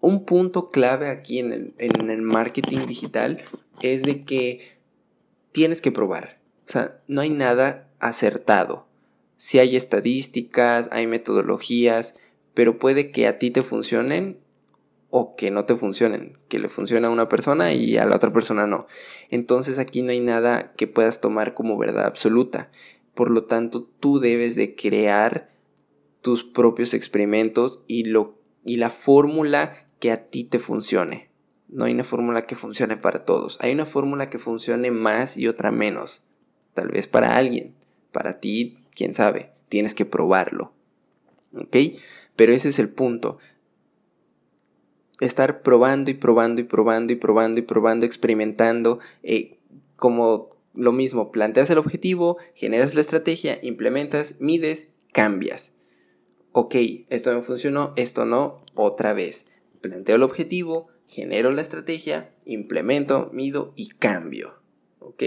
un 0.00 0.24
punto 0.24 0.68
clave 0.68 1.10
aquí 1.10 1.38
en 1.38 1.52
el, 1.52 1.74
en 1.78 2.10
el 2.10 2.22
marketing 2.22 2.86
digital 2.86 3.44
es 3.82 4.02
de 4.02 4.24
que 4.24 4.78
tienes 5.52 5.80
que 5.80 5.92
probar. 5.92 6.38
O 6.66 6.72
sea, 6.72 7.00
no 7.08 7.20
hay 7.20 7.30
nada 7.30 7.88
acertado. 7.98 8.86
Si 9.36 9.58
hay 9.58 9.76
estadísticas, 9.76 10.88
hay 10.92 11.06
metodologías, 11.06 12.14
pero 12.54 12.78
puede 12.78 13.10
que 13.10 13.26
a 13.26 13.38
ti 13.38 13.50
te 13.50 13.62
funcionen 13.62 14.38
o 15.10 15.34
que 15.34 15.50
no 15.50 15.64
te 15.64 15.76
funcionen, 15.76 16.38
que 16.48 16.58
le 16.58 16.68
funciona 16.68 17.08
a 17.08 17.10
una 17.10 17.28
persona 17.28 17.72
y 17.72 17.96
a 17.96 18.04
la 18.06 18.16
otra 18.16 18.32
persona 18.32 18.66
no. 18.66 18.86
Entonces 19.28 19.78
aquí 19.78 20.02
no 20.02 20.12
hay 20.12 20.20
nada 20.20 20.72
que 20.76 20.86
puedas 20.86 21.20
tomar 21.20 21.54
como 21.54 21.76
verdad 21.76 22.06
absoluta. 22.06 22.70
Por 23.14 23.30
lo 23.30 23.44
tanto, 23.44 23.88
tú 23.98 24.20
debes 24.20 24.54
de 24.54 24.76
crear 24.76 25.50
tus 26.22 26.44
propios 26.44 26.94
experimentos 26.94 27.82
y, 27.86 28.04
lo, 28.04 28.38
y 28.64 28.76
la 28.76 28.90
fórmula 28.90 29.88
que 29.98 30.12
a 30.12 30.28
ti 30.28 30.44
te 30.44 30.58
funcione. 30.58 31.29
No 31.72 31.84
hay 31.84 31.94
una 31.94 32.04
fórmula 32.04 32.46
que 32.46 32.56
funcione 32.56 32.96
para 32.96 33.24
todos. 33.24 33.58
Hay 33.60 33.72
una 33.72 33.86
fórmula 33.86 34.28
que 34.28 34.38
funcione 34.38 34.90
más 34.90 35.36
y 35.36 35.46
otra 35.46 35.70
menos. 35.70 36.22
Tal 36.74 36.88
vez 36.88 37.06
para 37.06 37.36
alguien. 37.36 37.74
Para 38.12 38.40
ti, 38.40 38.78
quién 38.94 39.14
sabe. 39.14 39.52
Tienes 39.68 39.94
que 39.94 40.04
probarlo. 40.04 40.72
¿Ok? 41.54 41.76
Pero 42.36 42.52
ese 42.52 42.70
es 42.70 42.78
el 42.78 42.88
punto 42.88 43.38
estar 45.20 45.62
probando 45.62 46.10
y 46.10 46.14
probando 46.14 46.60
y 46.60 46.64
probando 46.64 47.12
y 47.12 47.16
probando 47.16 47.58
y 47.60 47.62
probando, 47.62 48.06
experimentando, 48.06 48.98
eh, 49.22 49.58
como 49.96 50.56
lo 50.74 50.92
mismo, 50.92 51.30
planteas 51.30 51.68
el 51.70 51.78
objetivo, 51.78 52.38
generas 52.54 52.94
la 52.94 53.02
estrategia, 53.02 53.58
implementas, 53.62 54.36
mides, 54.40 54.88
cambias. 55.12 55.72
Ok, 56.52 56.74
esto 57.10 57.34
me 57.34 57.42
funcionó, 57.42 57.92
esto 57.96 58.24
no, 58.24 58.64
otra 58.74 59.12
vez. 59.12 59.46
Planteo 59.80 60.16
el 60.16 60.22
objetivo, 60.22 60.88
genero 61.10 61.50
la 61.50 61.60
estrategia, 61.60 62.30
implemento, 62.46 63.30
mido 63.32 63.72
y 63.74 63.88
cambio. 63.88 64.54
¿Ok? 65.00 65.24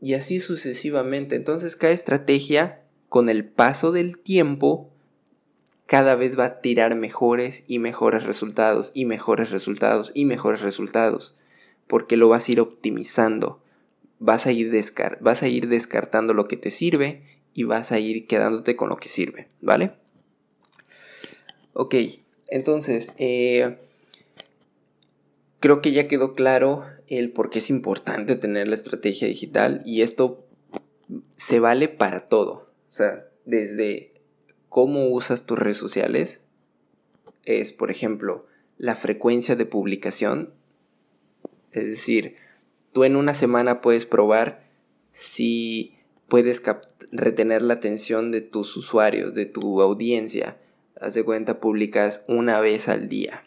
Y 0.00 0.14
así 0.14 0.38
sucesivamente. 0.38 1.34
Entonces 1.34 1.76
cada 1.76 1.92
estrategia, 1.92 2.82
con 3.08 3.28
el 3.28 3.44
paso 3.44 3.90
del 3.90 4.18
tiempo, 4.18 4.92
cada 5.86 6.14
vez 6.14 6.38
va 6.38 6.44
a 6.44 6.60
tirar 6.60 6.94
mejores 6.94 7.64
y 7.66 7.78
mejores 7.78 8.24
resultados 8.24 8.92
y 8.94 9.04
mejores 9.04 9.50
resultados 9.50 10.12
y 10.14 10.24
mejores 10.24 10.60
resultados, 10.60 11.36
porque 11.86 12.16
lo 12.16 12.28
vas 12.28 12.48
a 12.48 12.52
ir 12.52 12.60
optimizando, 12.60 13.62
vas 14.18 14.46
a 14.46 14.52
ir, 14.52 14.70
descartando 14.70 16.32
lo 16.32 16.48
que 16.48 16.56
te 16.56 16.70
sirve 16.70 17.22
y 17.54 17.64
vas 17.64 17.92
a 17.92 17.98
ir 17.98 18.26
quedándote 18.26 18.76
con 18.76 18.88
lo 18.88 18.96
que 18.96 19.08
sirve, 19.08 19.48
¿vale? 19.60 19.92
Ok, 21.74 21.94
entonces, 22.48 23.12
eh, 23.18 23.78
creo 25.62 25.80
que 25.80 25.92
ya 25.92 26.08
quedó 26.08 26.34
claro 26.34 26.84
el 27.06 27.30
por 27.32 27.48
qué 27.48 27.60
es 27.60 27.70
importante 27.70 28.34
tener 28.34 28.66
la 28.66 28.74
estrategia 28.74 29.28
digital 29.28 29.80
y 29.86 30.02
esto 30.02 30.44
se 31.36 31.60
vale 31.60 31.88
para 31.88 32.28
todo, 32.28 32.52
o 32.90 32.92
sea, 32.92 33.28
desde 33.44 34.12
cómo 34.68 35.08
usas 35.08 35.46
tus 35.46 35.58
redes 35.58 35.76
sociales 35.76 36.42
es, 37.44 37.72
por 37.72 37.92
ejemplo, 37.92 38.46
la 38.76 38.96
frecuencia 38.96 39.54
de 39.54 39.64
publicación. 39.64 40.52
Es 41.70 41.86
decir, 41.86 42.36
tú 42.92 43.04
en 43.04 43.14
una 43.14 43.34
semana 43.34 43.80
puedes 43.80 44.04
probar 44.04 44.64
si 45.12 45.94
puedes 46.26 46.60
retener 47.12 47.62
la 47.62 47.74
atención 47.74 48.32
de 48.32 48.40
tus 48.40 48.76
usuarios, 48.76 49.32
de 49.34 49.46
tu 49.46 49.80
audiencia. 49.80 50.56
Haz 51.00 51.14
de 51.14 51.22
cuenta, 51.24 51.60
publicas 51.60 52.24
una 52.26 52.60
vez 52.60 52.88
al 52.88 53.08
día 53.08 53.44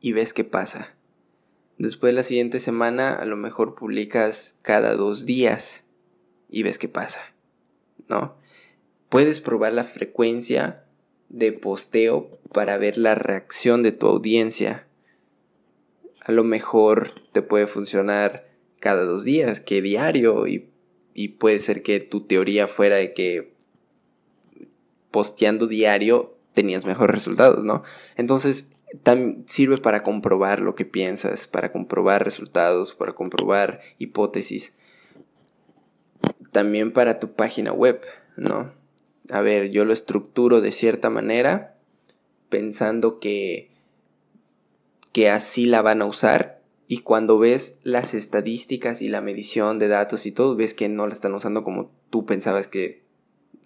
y 0.00 0.12
ves 0.12 0.32
qué 0.32 0.44
pasa. 0.44 0.94
Después 1.80 2.12
la 2.12 2.24
siguiente 2.24 2.60
semana 2.60 3.14
a 3.14 3.24
lo 3.24 3.38
mejor 3.38 3.74
publicas 3.74 4.54
cada 4.60 4.96
dos 4.96 5.24
días 5.24 5.82
y 6.50 6.62
ves 6.62 6.78
qué 6.78 6.88
pasa, 6.88 7.22
¿no? 8.06 8.36
Puedes 9.08 9.40
probar 9.40 9.72
la 9.72 9.84
frecuencia 9.84 10.84
de 11.30 11.52
posteo 11.52 12.38
para 12.52 12.76
ver 12.76 12.98
la 12.98 13.14
reacción 13.14 13.82
de 13.82 13.92
tu 13.92 14.08
audiencia. 14.08 14.86
A 16.22 16.32
lo 16.32 16.44
mejor 16.44 17.12
te 17.32 17.40
puede 17.40 17.66
funcionar 17.66 18.46
cada 18.78 19.04
dos 19.04 19.24
días, 19.24 19.58
que 19.58 19.80
diario, 19.80 20.46
y, 20.46 20.68
puede 21.38 21.60
ser 21.60 21.82
que 21.82 21.98
tu 21.98 22.26
teoría 22.26 22.68
fuera 22.68 22.96
de 22.96 23.14
que 23.14 23.54
posteando 25.10 25.66
diario 25.66 26.36
tenías 26.52 26.84
mejores 26.84 27.14
resultados, 27.14 27.64
¿no? 27.64 27.84
Entonces, 28.16 28.66
también 29.02 29.44
sirve 29.46 29.78
para 29.78 30.02
comprobar 30.02 30.60
lo 30.60 30.74
que 30.74 30.84
piensas, 30.84 31.48
para 31.48 31.72
comprobar 31.72 32.24
resultados, 32.24 32.94
para 32.94 33.12
comprobar 33.12 33.80
hipótesis. 33.98 34.74
También 36.52 36.92
para 36.92 37.20
tu 37.20 37.32
página 37.32 37.72
web, 37.72 38.00
¿no? 38.36 38.72
a 39.30 39.40
ver, 39.40 39.70
yo 39.70 39.84
lo 39.84 39.92
estructuro 39.92 40.60
de 40.60 40.72
cierta 40.72 41.10
manera, 41.10 41.76
pensando 42.48 43.20
que, 43.20 43.70
que 45.12 45.30
así 45.30 45.66
la 45.66 45.82
van 45.82 46.02
a 46.02 46.06
usar. 46.06 46.60
Y 46.88 46.98
cuando 46.98 47.38
ves 47.38 47.78
las 47.82 48.14
estadísticas 48.14 49.00
y 49.00 49.08
la 49.08 49.20
medición 49.20 49.78
de 49.78 49.88
datos 49.88 50.26
y 50.26 50.32
todo, 50.32 50.56
ves 50.56 50.74
que 50.74 50.88
no 50.88 51.06
la 51.06 51.12
están 51.12 51.34
usando 51.34 51.62
como 51.62 51.92
tú 52.10 52.26
pensabas 52.26 52.66
que 52.66 53.02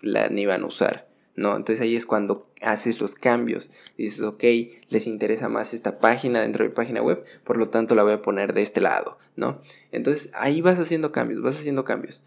la 0.02 0.30
iban 0.30 0.62
a 0.62 0.66
usar. 0.66 1.08
¿no? 1.34 1.56
Entonces 1.56 1.80
ahí 1.80 1.96
es 1.96 2.04
cuando 2.04 2.50
haces 2.64 3.00
los 3.00 3.14
cambios. 3.14 3.71
Dices, 3.97 4.21
ok, 4.23 4.44
les 4.88 5.06
interesa 5.06 5.49
más 5.49 5.75
esta 5.75 5.99
página 5.99 6.40
dentro 6.40 6.64
de 6.64 6.71
mi 6.71 6.75
página 6.75 7.02
web, 7.02 7.25
por 7.44 7.56
lo 7.56 7.68
tanto 7.68 7.94
la 7.94 8.02
voy 8.02 8.14
a 8.14 8.23
poner 8.23 8.54
de 8.54 8.62
este 8.62 8.80
lado, 8.80 9.18
¿no? 9.37 9.61
Entonces 9.92 10.30
ahí 10.35 10.61
vas 10.61 10.78
haciendo 10.78 11.12
cambios, 11.12 11.42
vas 11.42 11.59
haciendo 11.59 11.85
cambios. 11.85 12.25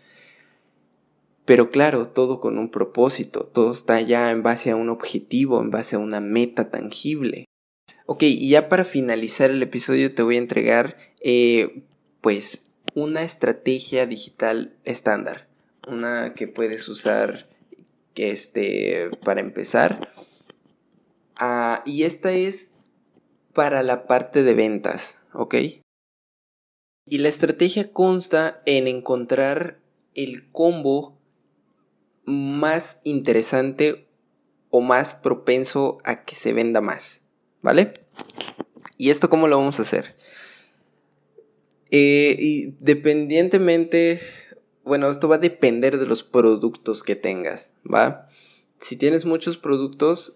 Pero 1.45 1.71
claro, 1.71 2.09
todo 2.09 2.41
con 2.41 2.57
un 2.57 2.69
propósito, 2.69 3.45
todo 3.45 3.71
está 3.71 4.01
ya 4.01 4.31
en 4.31 4.43
base 4.43 4.69
a 4.69 4.75
un 4.75 4.89
objetivo, 4.89 5.61
en 5.61 5.71
base 5.71 5.95
a 5.95 5.99
una 5.99 6.19
meta 6.19 6.69
tangible. 6.69 7.45
Ok, 8.05 8.23
y 8.23 8.49
ya 8.49 8.67
para 8.69 8.85
finalizar 8.85 9.49
el 9.49 9.63
episodio 9.63 10.13
te 10.13 10.23
voy 10.23 10.35
a 10.35 10.39
entregar, 10.39 10.97
eh, 11.21 11.83
pues, 12.21 12.67
una 12.93 13.23
estrategia 13.23 14.05
digital 14.05 14.73
estándar, 14.83 15.47
una 15.87 16.33
que 16.33 16.47
puedes 16.47 16.87
usar 16.89 17.47
este, 18.15 19.09
para 19.23 19.41
empezar. 19.41 20.09
Ah, 21.39 21.83
y 21.85 22.03
esta 22.03 22.31
es 22.31 22.71
para 23.53 23.83
la 23.83 24.07
parte 24.07 24.43
de 24.43 24.53
ventas, 24.53 25.19
¿ok? 25.33 25.55
Y 27.05 27.17
la 27.19 27.29
estrategia 27.29 27.91
consta 27.93 28.61
en 28.65 28.87
encontrar 28.87 29.79
el 30.13 30.51
combo 30.51 31.17
más 32.25 33.01
interesante 33.03 34.07
o 34.69 34.81
más 34.81 35.13
propenso 35.13 35.99
a 36.03 36.25
que 36.25 36.35
se 36.35 36.53
venda 36.53 36.81
más, 36.81 37.21
¿vale? 37.61 38.01
¿Y 38.97 39.11
esto 39.11 39.29
cómo 39.29 39.47
lo 39.47 39.57
vamos 39.57 39.79
a 39.79 39.83
hacer? 39.83 40.15
Eh, 41.91 42.35
y 42.37 42.71
dependientemente, 42.79 44.19
bueno, 44.83 45.09
esto 45.09 45.29
va 45.29 45.35
a 45.35 45.39
depender 45.39 45.97
de 45.97 46.07
los 46.07 46.23
productos 46.23 47.03
que 47.03 47.15
tengas, 47.15 47.73
¿va? 47.85 48.27
Si 48.79 48.97
tienes 48.97 49.25
muchos 49.25 49.57
productos 49.57 50.35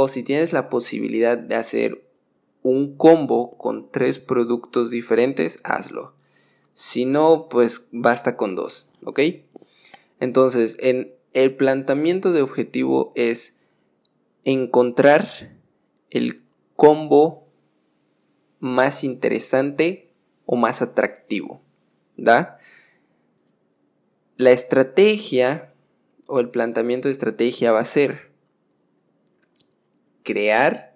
o 0.00 0.06
si 0.06 0.22
tienes 0.22 0.52
la 0.52 0.70
posibilidad 0.70 1.36
de 1.36 1.56
hacer 1.56 2.04
un 2.62 2.96
combo 2.96 3.58
con 3.58 3.90
tres 3.90 4.20
productos 4.20 4.92
diferentes, 4.92 5.58
hazlo. 5.64 6.14
Si 6.72 7.04
no, 7.04 7.48
pues 7.48 7.88
basta 7.90 8.36
con 8.36 8.54
dos, 8.54 8.88
¿ok? 9.04 9.18
Entonces, 10.20 10.76
en 10.78 11.12
el 11.32 11.56
planteamiento 11.56 12.30
de 12.30 12.42
objetivo 12.42 13.10
es 13.16 13.56
encontrar 14.44 15.56
el 16.10 16.44
combo 16.76 17.48
más 18.60 19.02
interesante 19.02 20.12
o 20.46 20.54
más 20.54 20.80
atractivo. 20.80 21.60
¿Da? 22.16 22.60
La 24.36 24.52
estrategia 24.52 25.74
o 26.26 26.38
el 26.38 26.50
planteamiento 26.50 27.08
de 27.08 27.12
estrategia 27.12 27.72
va 27.72 27.80
a 27.80 27.84
ser 27.84 28.27
crear 30.28 30.94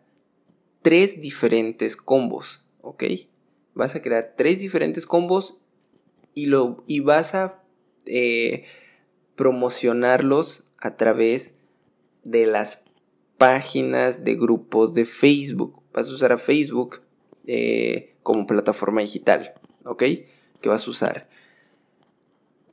tres 0.83 1.23
diferentes 1.23 1.97
combos, 1.97 2.63
¿ok? 2.83 3.05
Vas 3.73 3.95
a 3.95 4.03
crear 4.03 4.35
tres 4.37 4.61
diferentes 4.61 5.07
combos 5.07 5.59
y, 6.35 6.47
lo, 6.47 6.85
y 6.87 7.01
vas 7.01 7.35
a 7.35 7.63
eh, 8.05 8.65
promocionarlos 9.35 10.65
a 10.83 10.99
través 10.99 11.55
de 12.25 12.45
las 12.45 12.83
páginas 13.39 14.23
de 14.23 14.35
grupos 14.35 14.93
de 14.93 15.07
Facebook. 15.07 15.83
Vas 15.95 16.11
a 16.11 16.13
usar 16.13 16.33
a 16.33 16.39
Facebook 16.39 17.01
eh, 17.47 18.15
como 18.23 18.47
plataforma 18.47 19.01
digital, 19.01 19.55
¿ok? 19.87 20.03
Que 20.61 20.69
vas 20.69 20.87
a 20.87 20.91
usar. 20.91 21.29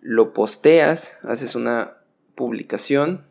Lo 0.02 0.34
posteas, 0.34 1.20
haces 1.24 1.56
una 1.56 2.00
publicación 2.36 3.26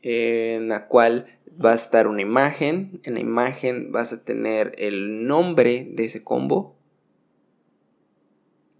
en 0.00 0.68
la 0.68 0.88
cual 0.88 1.35
va 1.64 1.72
a 1.72 1.74
estar 1.74 2.06
una 2.06 2.22
imagen. 2.22 3.00
En 3.04 3.14
la 3.14 3.20
imagen 3.20 3.92
vas 3.92 4.12
a 4.12 4.24
tener 4.24 4.74
el 4.78 5.26
nombre 5.26 5.88
de 5.90 6.04
ese 6.04 6.22
combo. 6.22 6.76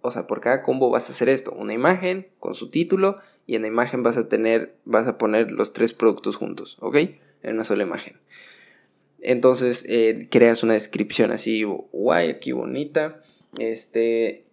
O 0.01 0.11
sea, 0.11 0.27
por 0.27 0.40
cada 0.40 0.62
combo 0.62 0.90
vas 0.90 1.09
a 1.09 1.12
hacer 1.12 1.29
esto. 1.29 1.53
Una 1.53 1.74
imagen 1.74 2.29
con 2.38 2.55
su 2.55 2.70
título 2.70 3.18
y 3.46 3.57
en 3.57 3.62
la 3.62 3.68
imagen 3.68 4.03
vas 4.03 4.16
a 4.16 4.29
tener, 4.29 4.77
vas 4.85 5.07
a 5.07 5.18
poner 5.18 5.51
los 5.51 5.72
tres 5.72 5.92
productos 5.92 6.37
juntos, 6.37 6.77
¿ok? 6.81 6.96
En 7.42 7.55
una 7.55 7.64
sola 7.64 7.83
imagen. 7.83 8.18
Entonces 9.20 9.85
eh, 9.88 10.29
creas 10.31 10.62
una 10.62 10.74
descripción 10.74 11.33
así, 11.33 11.64
guay, 11.64 12.31
aquí 12.31 12.53
bonita. 12.53 13.22
Este, 13.59 14.44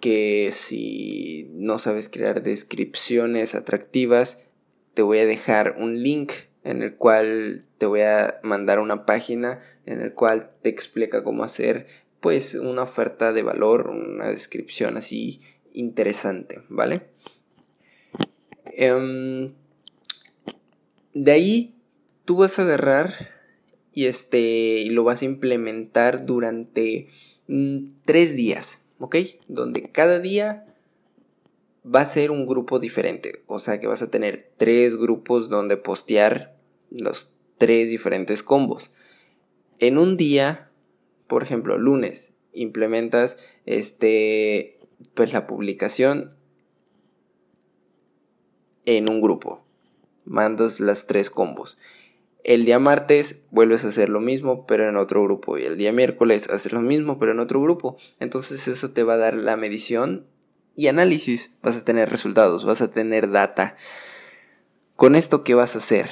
que 0.00 0.50
si 0.52 1.48
no 1.52 1.78
sabes 1.78 2.08
crear 2.08 2.42
descripciones 2.42 3.54
atractivas, 3.54 4.44
te 4.94 5.02
voy 5.02 5.18
a 5.18 5.26
dejar 5.26 5.76
un 5.78 6.02
link 6.02 6.32
en 6.64 6.82
el 6.82 6.96
cual 6.96 7.60
te 7.78 7.86
voy 7.86 8.00
a 8.00 8.40
mandar 8.42 8.80
una 8.80 9.06
página 9.06 9.60
en 9.86 10.00
el 10.00 10.14
cual 10.14 10.50
te 10.62 10.70
explica 10.70 11.22
cómo 11.22 11.44
hacer 11.44 11.86
pues 12.20 12.54
una 12.54 12.82
oferta 12.82 13.34
de 13.34 13.42
valor, 13.42 13.90
una 13.90 14.28
descripción 14.28 14.96
así 14.96 15.42
interesante, 15.74 16.62
¿vale? 16.70 17.02
Em, 18.64 19.52
de 21.12 21.30
ahí 21.30 21.74
tú 22.24 22.38
vas 22.38 22.58
a 22.58 22.62
agarrar 22.62 23.30
y 23.92 24.06
este 24.06 24.40
y 24.40 24.88
lo 24.88 25.04
vas 25.04 25.20
a 25.20 25.26
implementar 25.26 26.24
durante 26.24 27.08
mm, 27.46 27.84
tres 28.06 28.34
días, 28.34 28.80
¿ok? 28.98 29.16
Donde 29.46 29.90
cada 29.90 30.18
día 30.18 30.66
va 31.84 32.00
a 32.00 32.06
ser 32.06 32.30
un 32.30 32.46
grupo 32.46 32.78
diferente, 32.78 33.42
o 33.46 33.58
sea 33.58 33.78
que 33.78 33.86
vas 33.86 34.00
a 34.00 34.10
tener 34.10 34.50
tres 34.56 34.96
grupos 34.96 35.50
donde 35.50 35.76
postear 35.76 36.53
los 37.00 37.32
tres 37.58 37.88
diferentes 37.88 38.42
combos. 38.42 38.92
En 39.78 39.98
un 39.98 40.16
día, 40.16 40.70
por 41.26 41.42
ejemplo, 41.42 41.78
lunes, 41.78 42.32
implementas 42.52 43.36
este 43.66 44.78
pues 45.14 45.32
la 45.32 45.46
publicación 45.46 46.34
en 48.86 49.10
un 49.10 49.20
grupo. 49.20 49.64
Mandas 50.24 50.80
las 50.80 51.06
tres 51.06 51.30
combos. 51.30 51.78
El 52.42 52.64
día 52.64 52.78
martes 52.78 53.40
vuelves 53.50 53.84
a 53.84 53.88
hacer 53.88 54.08
lo 54.10 54.20
mismo, 54.20 54.66
pero 54.66 54.88
en 54.88 54.96
otro 54.96 55.22
grupo. 55.22 55.58
Y 55.58 55.64
el 55.64 55.78
día 55.78 55.92
miércoles 55.92 56.48
haces 56.50 56.72
lo 56.72 56.80
mismo, 56.80 57.18
pero 57.18 57.32
en 57.32 57.40
otro 57.40 57.60
grupo. 57.60 57.96
Entonces 58.20 58.68
eso 58.68 58.90
te 58.90 59.02
va 59.02 59.14
a 59.14 59.18
dar 59.18 59.34
la 59.34 59.56
medición 59.56 60.26
y 60.76 60.88
análisis. 60.88 61.50
Vas 61.62 61.76
a 61.76 61.84
tener 61.84 62.10
resultados, 62.10 62.64
vas 62.64 62.82
a 62.82 62.90
tener 62.90 63.30
data. 63.30 63.76
Con 64.96 65.16
esto, 65.16 65.42
¿qué 65.42 65.54
vas 65.54 65.74
a 65.74 65.78
hacer? 65.78 66.10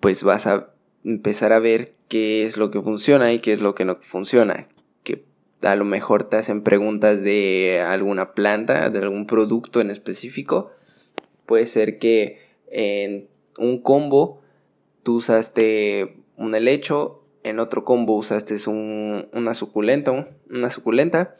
Pues 0.00 0.22
vas 0.22 0.46
a 0.46 0.70
empezar 1.04 1.52
a 1.52 1.58
ver 1.58 1.94
qué 2.08 2.44
es 2.44 2.56
lo 2.56 2.70
que 2.70 2.82
funciona 2.82 3.32
y 3.32 3.38
qué 3.38 3.52
es 3.52 3.60
lo 3.60 3.74
que 3.74 3.84
no 3.84 3.96
funciona. 4.00 4.68
Que 5.04 5.24
a 5.62 5.76
lo 5.76 5.84
mejor 5.84 6.24
te 6.24 6.36
hacen 6.36 6.62
preguntas 6.62 7.22
de 7.22 7.84
alguna 7.86 8.32
planta, 8.32 8.90
de 8.90 8.98
algún 8.98 9.26
producto 9.26 9.80
en 9.80 9.90
específico 9.90 10.72
puede 11.50 11.66
ser 11.66 11.98
que 11.98 12.38
en 12.70 13.26
un 13.58 13.82
combo 13.82 14.40
tú 15.02 15.16
usaste 15.16 16.14
un 16.36 16.54
helecho, 16.54 17.24
en 17.42 17.58
otro 17.58 17.84
combo 17.84 18.16
usaste 18.16 18.54
una 18.68 19.54
suculenta, 19.54 20.28
una 20.48 20.70
suculenta 20.70 21.34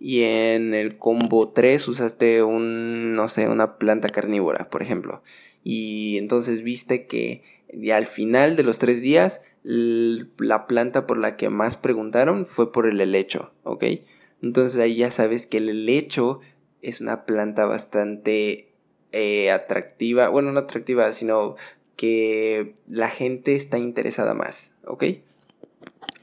y 0.00 0.24
en 0.24 0.74
el 0.74 0.98
combo 0.98 1.50
3 1.50 1.86
usaste 1.86 2.42
un, 2.42 3.12
no 3.12 3.28
sé, 3.28 3.48
una 3.48 3.78
planta 3.78 4.08
carnívora, 4.08 4.68
por 4.68 4.82
ejemplo. 4.82 5.22
Y 5.62 6.18
entonces 6.18 6.64
viste 6.64 7.06
que 7.06 7.44
ya 7.72 7.96
al 7.96 8.06
final 8.06 8.56
de 8.56 8.62
los 8.62 8.78
tres 8.78 9.00
días 9.00 9.40
la 9.64 10.66
planta 10.66 11.06
por 11.06 11.18
la 11.18 11.36
que 11.36 11.48
más 11.48 11.76
preguntaron 11.76 12.46
fue 12.46 12.72
por 12.72 12.86
el 12.86 13.00
helecho, 13.00 13.52
¿ok? 13.62 13.84
Entonces 14.42 14.80
ahí 14.80 14.96
ya 14.96 15.10
sabes 15.10 15.46
que 15.46 15.58
el 15.58 15.68
helecho 15.68 16.40
es 16.82 17.00
una 17.00 17.24
planta 17.24 17.64
bastante 17.64 18.68
eh, 19.12 19.50
atractiva, 19.50 20.28
bueno, 20.28 20.52
no 20.52 20.60
atractiva, 20.60 21.12
sino 21.12 21.54
que 21.96 22.74
la 22.88 23.08
gente 23.08 23.54
está 23.54 23.78
interesada 23.78 24.34
más, 24.34 24.72
¿ok? 24.84 25.04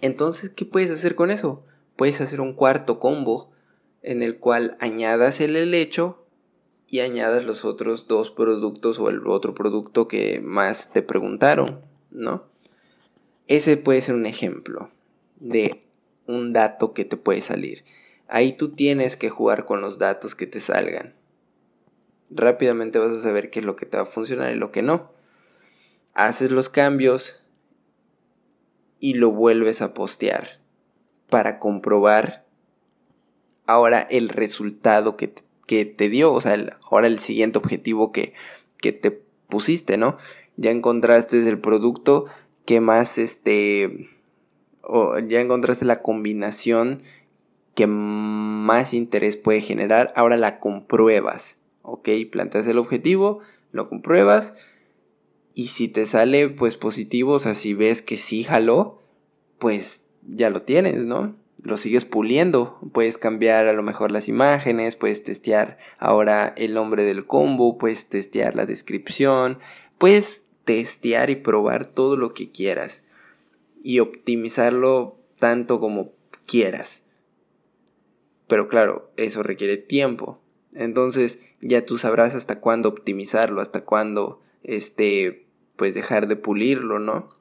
Entonces, 0.01 0.49
¿qué 0.49 0.65
puedes 0.65 0.91
hacer 0.91 1.15
con 1.15 1.31
eso? 1.31 1.63
Puedes 1.95 2.19
hacer 2.21 2.41
un 2.41 2.53
cuarto 2.53 2.99
combo 2.99 3.51
en 4.01 4.21
el 4.21 4.37
cual 4.37 4.77
añadas 4.79 5.39
el 5.41 5.55
helecho 5.55 6.25
y 6.89 7.01
añadas 7.01 7.43
los 7.45 7.65
otros 7.65 8.07
dos 8.07 8.31
productos 8.31 8.99
o 8.99 9.09
el 9.09 9.25
otro 9.27 9.53
producto 9.53 10.07
que 10.07 10.39
más 10.41 10.91
te 10.91 11.01
preguntaron, 11.01 11.81
¿no? 12.11 12.43
Ese 13.47 13.77
puede 13.77 14.01
ser 14.01 14.15
un 14.15 14.25
ejemplo 14.25 14.89
de 15.39 15.83
un 16.27 16.53
dato 16.53 16.93
que 16.93 17.05
te 17.05 17.17
puede 17.17 17.41
salir. 17.41 17.83
Ahí 18.27 18.53
tú 18.53 18.69
tienes 18.69 19.17
que 19.17 19.29
jugar 19.29 19.65
con 19.65 19.81
los 19.81 19.97
datos 19.97 20.35
que 20.35 20.47
te 20.47 20.59
salgan 20.59 21.13
rápidamente 22.29 22.99
vas 22.99 23.11
a 23.11 23.19
saber 23.19 23.49
qué 23.49 23.59
es 23.59 23.65
lo 23.65 23.75
que 23.75 23.85
te 23.85 23.97
va 23.97 24.03
a 24.03 24.07
funcionar 24.07 24.51
y 24.51 24.55
lo 24.55 24.71
que 24.71 24.81
no. 24.81 25.11
Haces 26.13 26.51
los 26.51 26.69
cambios 26.69 27.41
y 28.99 29.13
lo 29.13 29.31
vuelves 29.31 29.81
a 29.81 29.93
postear 29.93 30.59
para 31.29 31.59
comprobar 31.59 32.45
ahora 33.65 34.01
el 34.01 34.29
resultado 34.29 35.15
que 35.15 35.29
te, 35.29 35.43
dio, 35.75 36.33
o 36.33 36.41
sea, 36.41 36.79
ahora 36.89 37.07
el 37.07 37.19
siguiente 37.19 37.57
objetivo 37.57 38.11
que, 38.11 38.33
que 38.77 38.91
te 38.91 39.11
pusiste, 39.47 39.97
¿no? 39.97 40.17
ya 40.59 40.71
encontraste 40.71 41.39
el 41.47 41.59
producto 41.59 42.25
que 42.65 42.81
más 42.81 43.17
este 43.17 44.09
o 44.81 45.17
ya 45.19 45.39
encontraste 45.39 45.85
la 45.85 46.01
combinación 46.01 47.01
que 47.75 47.87
más 47.87 48.93
interés 48.93 49.37
puede 49.37 49.61
generar, 49.61 50.11
ahora 50.17 50.35
la 50.35 50.59
compruebas, 50.59 51.57
¿ok? 51.83 52.09
Planteas 52.29 52.67
el 52.67 52.77
objetivo, 52.77 53.39
lo 53.71 53.87
compruebas 53.87 54.51
y 55.53 55.67
si 55.67 55.87
te 55.87 56.05
sale 56.05 56.49
pues 56.49 56.75
positivo, 56.75 57.33
o 57.33 57.39
sea, 57.39 57.53
si 57.53 57.73
ves 57.73 58.01
que 58.01 58.17
sí 58.17 58.43
jaló, 58.43 58.99
pues 59.59 60.05
ya 60.27 60.49
lo 60.49 60.63
tienes, 60.63 60.97
¿no? 61.05 61.35
Lo 61.61 61.77
sigues 61.77 62.05
puliendo, 62.05 62.79
puedes 62.93 63.17
cambiar 63.17 63.67
a 63.67 63.73
lo 63.73 63.83
mejor 63.83 64.11
las 64.11 64.29
imágenes, 64.29 64.95
puedes 64.95 65.23
testear 65.23 65.77
ahora 65.97 66.53
el 66.55 66.73
nombre 66.73 67.03
del 67.03 67.25
combo, 67.25 67.77
puedes 67.77 68.07
testear 68.07 68.55
la 68.55 68.65
descripción, 68.65 69.59
puedes 69.97 70.43
testear 70.63 71.29
y 71.29 71.35
probar 71.35 71.85
todo 71.85 72.15
lo 72.15 72.33
que 72.33 72.51
quieras 72.51 73.03
y 73.83 73.99
optimizarlo 73.99 75.17
tanto 75.39 75.79
como 75.79 76.11
quieras. 76.45 77.03
Pero 78.47 78.67
claro, 78.67 79.11
eso 79.17 79.43
requiere 79.43 79.77
tiempo. 79.77 80.39
Entonces 80.73 81.39
ya 81.61 81.85
tú 81.85 81.97
sabrás 81.97 82.35
hasta 82.35 82.59
cuándo 82.59 82.89
optimizarlo, 82.89 83.61
hasta 83.61 83.81
cuándo 83.81 84.41
este 84.63 85.45
pues 85.75 85.93
dejar 85.93 86.27
de 86.27 86.35
pulirlo, 86.35 86.99
¿no? 86.99 87.38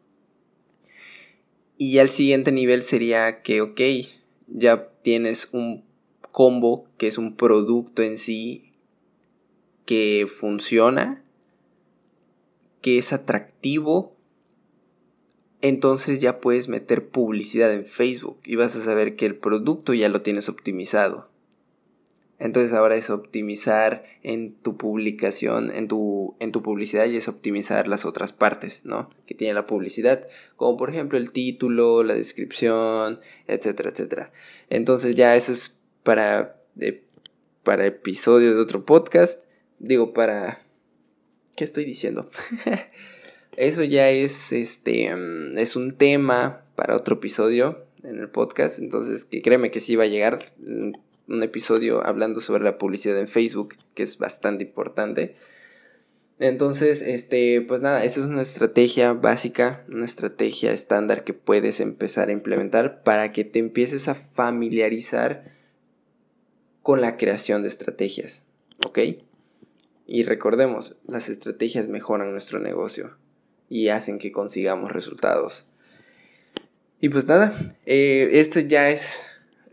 Y 1.79 1.93
ya 1.93 2.03
el 2.03 2.11
siguiente 2.11 2.53
nivel 2.53 2.83
sería 2.83 3.41
que, 3.41 3.63
ok, 3.63 3.81
ya 4.49 4.89
tienes 5.03 5.49
un 5.53 5.85
combo 6.33 6.87
que 6.99 7.07
es 7.07 7.17
un 7.17 7.37
producto 7.37 8.03
en 8.03 8.19
sí 8.19 8.73
que 9.87 10.27
funciona, 10.29 11.25
que 12.83 12.99
es 12.99 13.15
atractivo 13.15 14.19
entonces 15.61 16.21
ya 16.21 16.41
puedes 16.41 16.69
meter 16.69 17.09
publicidad 17.09 17.73
en 17.73 17.85
Facebook 17.85 18.39
y 18.45 18.57
vas 18.57 18.77
a 18.77 18.85
saber 18.85 19.17
que 19.17 19.27
el 19.27 19.35
producto 19.35 19.93
ya 19.93 20.09
lo 20.09 20.23
tienes 20.23 20.49
optimizado. 20.49 21.29
Entonces 22.39 22.73
ahora 22.73 22.97
es 22.97 23.11
optimizar 23.11 24.05
en 24.23 24.55
tu 24.55 24.77
publicación, 24.77 25.73
en 25.73 25.89
tu, 25.89 26.37
en 26.39 26.53
tu 26.53 26.63
publicidad 26.63 27.07
y 27.07 27.17
es 27.17 27.27
optimizar 27.27 27.89
las 27.89 28.05
otras 28.05 28.33
partes, 28.33 28.85
¿no? 28.85 29.11
Que 29.27 29.35
tiene 29.35 29.55
la 29.55 29.67
publicidad, 29.67 30.29
como 30.57 30.77
por 30.77 30.91
ejemplo 30.91 31.19
el 31.19 31.33
título, 31.33 32.05
la 32.05 32.15
descripción, 32.15 33.21
etcétera, 33.49 33.91
etcétera. 33.91 34.33
Entonces 34.71 35.17
ya 35.17 35.35
eso 35.35 35.53
es 35.53 35.81
para, 36.05 36.63
para 37.65 37.87
episodio 37.87 38.55
de 38.55 38.61
otro 38.61 38.85
podcast. 38.85 39.43
Digo, 39.79 40.13
para... 40.13 40.63
¿Qué 41.57 41.65
estoy 41.65 41.85
diciendo? 41.85 42.31
Eso 43.59 43.83
ya 43.83 44.09
es, 44.11 44.53
este, 44.53 45.13
mm, 45.15 45.59
es 45.59 45.75
un 45.75 45.97
tema 45.97 46.63
para 46.77 46.95
otro 46.95 47.17
episodio 47.17 47.85
en 48.05 48.21
el 48.21 48.29
podcast. 48.29 48.79
Entonces, 48.79 49.25
que 49.25 49.43
créeme 49.43 49.73
que 49.73 49.81
sí 49.81 49.97
va 49.97 50.05
a 50.05 50.07
llegar 50.07 50.53
un 51.29 51.43
episodio 51.43 52.05
hablando 52.05 52.41
sobre 52.41 52.65
la 52.65 52.79
publicidad 52.79 53.19
en 53.19 53.29
Facebook, 53.29 53.77
que 53.95 54.03
es 54.03 54.19
bastante 54.19 54.65
importante. 54.65 55.37
Entonces, 56.41 57.03
este, 57.03 57.61
pues 57.63 57.83
nada, 57.83 58.05
esa 58.05 58.21
es 58.21 58.27
una 58.27 58.43
estrategia 58.43 59.13
básica, 59.13 59.85
una 59.89 60.05
estrategia 60.05 60.73
estándar 60.73 61.25
que 61.25 61.35
puedes 61.35 61.81
empezar 61.81 62.29
a 62.29 62.33
implementar 62.33 63.03
para 63.03 63.33
que 63.33 63.45
te 63.45 63.59
empieces 63.59 64.09
a 64.09 64.15
familiarizar 64.15 65.53
con 66.83 67.01
la 67.01 67.17
creación 67.17 67.63
de 67.63 67.69
estrategias, 67.69 68.45
¿ok? 68.87 69.01
Y 70.07 70.23
recordemos, 70.23 70.97
las 71.07 71.29
estrategias 71.29 71.89
mejoran 71.89 72.31
nuestro 72.31 72.61
negocio 72.61 73.17
y 73.69 73.89
hacen 73.89 74.19
que 74.19 74.33
consigamos 74.33 74.93
resultados. 74.93 75.67
Y 77.01 77.11
pues 77.11 77.27
nada, 77.27 77.77
eh, 77.85 78.31
esto 78.33 78.61
ya 78.61 78.91
es 78.91 79.28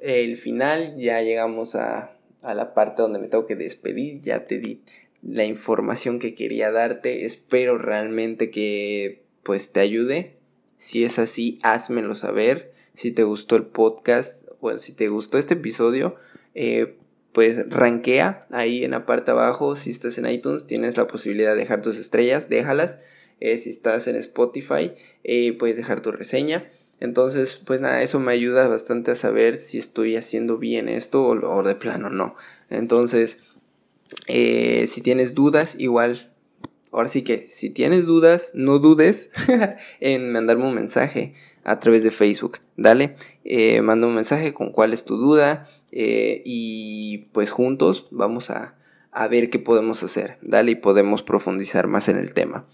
el 0.05 0.37
final, 0.37 0.95
ya 0.97 1.21
llegamos 1.21 1.75
a, 1.75 2.15
a 2.41 2.53
la 2.53 2.73
parte 2.73 3.01
donde 3.01 3.19
me 3.19 3.27
tengo 3.27 3.47
que 3.47 3.55
despedir, 3.55 4.21
ya 4.21 4.45
te 4.45 4.59
di 4.59 4.81
la 5.23 5.45
información 5.45 6.19
que 6.19 6.35
quería 6.35 6.71
darte, 6.71 7.25
espero 7.25 7.77
realmente 7.77 8.51
que 8.51 9.23
pues 9.41 9.71
te 9.71 9.79
ayude, 9.79 10.33
si 10.77 11.03
es 11.03 11.17
así, 11.17 11.57
házmelo 11.63 12.13
saber, 12.13 12.71
si 12.93 13.11
te 13.11 13.23
gustó 13.23 13.55
el 13.55 13.63
podcast 13.63 14.47
o 14.61 14.77
si 14.77 14.93
te 14.93 15.07
gustó 15.07 15.39
este 15.39 15.55
episodio, 15.55 16.15
eh, 16.53 16.95
pues 17.33 17.67
rankea 17.69 18.39
ahí 18.51 18.85
en 18.85 18.91
la 18.91 19.05
parte 19.05 19.31
abajo, 19.31 19.75
si 19.75 19.89
estás 19.89 20.17
en 20.19 20.27
iTunes 20.27 20.67
tienes 20.67 20.97
la 20.97 21.07
posibilidad 21.07 21.53
de 21.53 21.61
dejar 21.61 21.81
tus 21.81 21.97
estrellas, 21.97 22.47
déjalas 22.47 22.99
eh, 23.39 23.57
si 23.57 23.69
estás 23.69 24.07
en 24.07 24.15
Spotify, 24.15 24.93
eh, 25.23 25.53
puedes 25.53 25.77
dejar 25.77 26.01
tu 26.01 26.11
reseña. 26.11 26.71
Entonces, 26.99 27.61
pues 27.65 27.81
nada, 27.81 28.01
eso 28.01 28.19
me 28.19 28.31
ayuda 28.31 28.67
bastante 28.67 29.11
a 29.11 29.15
saber 29.15 29.57
si 29.57 29.77
estoy 29.77 30.15
haciendo 30.15 30.57
bien 30.57 30.87
esto 30.87 31.25
o, 31.27 31.63
de 31.63 31.75
plano 31.75 32.09
no. 32.09 32.35
Entonces, 32.69 33.39
eh, 34.27 34.85
si 34.87 35.01
tienes 35.01 35.35
dudas, 35.35 35.75
igual, 35.77 36.31
ahora 36.91 37.09
sí 37.09 37.23
que, 37.23 37.47
si 37.49 37.69
tienes 37.69 38.05
dudas, 38.05 38.51
no 38.53 38.79
dudes 38.79 39.29
en 39.99 40.31
mandarme 40.31 40.65
un 40.65 40.75
mensaje 40.75 41.33
a 41.63 41.79
través 41.79 42.03
de 42.03 42.11
Facebook. 42.11 42.59
Dale, 42.77 43.15
manda 43.81 44.07
un 44.07 44.15
mensaje 44.15 44.53
con 44.53 44.71
cuál 44.71 44.93
es 44.93 45.03
tu 45.03 45.17
duda 45.17 45.67
y 45.91 47.29
pues 47.31 47.49
juntos 47.49 48.07
vamos 48.11 48.49
a, 48.49 48.75
a 49.15 49.27
ver 49.27 49.49
qué 49.49 49.59
podemos 49.59 50.03
hacer. 50.03 50.37
Dale 50.41 50.71
y 50.71 50.75
podemos 50.75 51.23
profundizar 51.23 51.87
más 51.87 52.09
en 52.09 52.17
el 52.17 52.33
tema. 52.33 52.65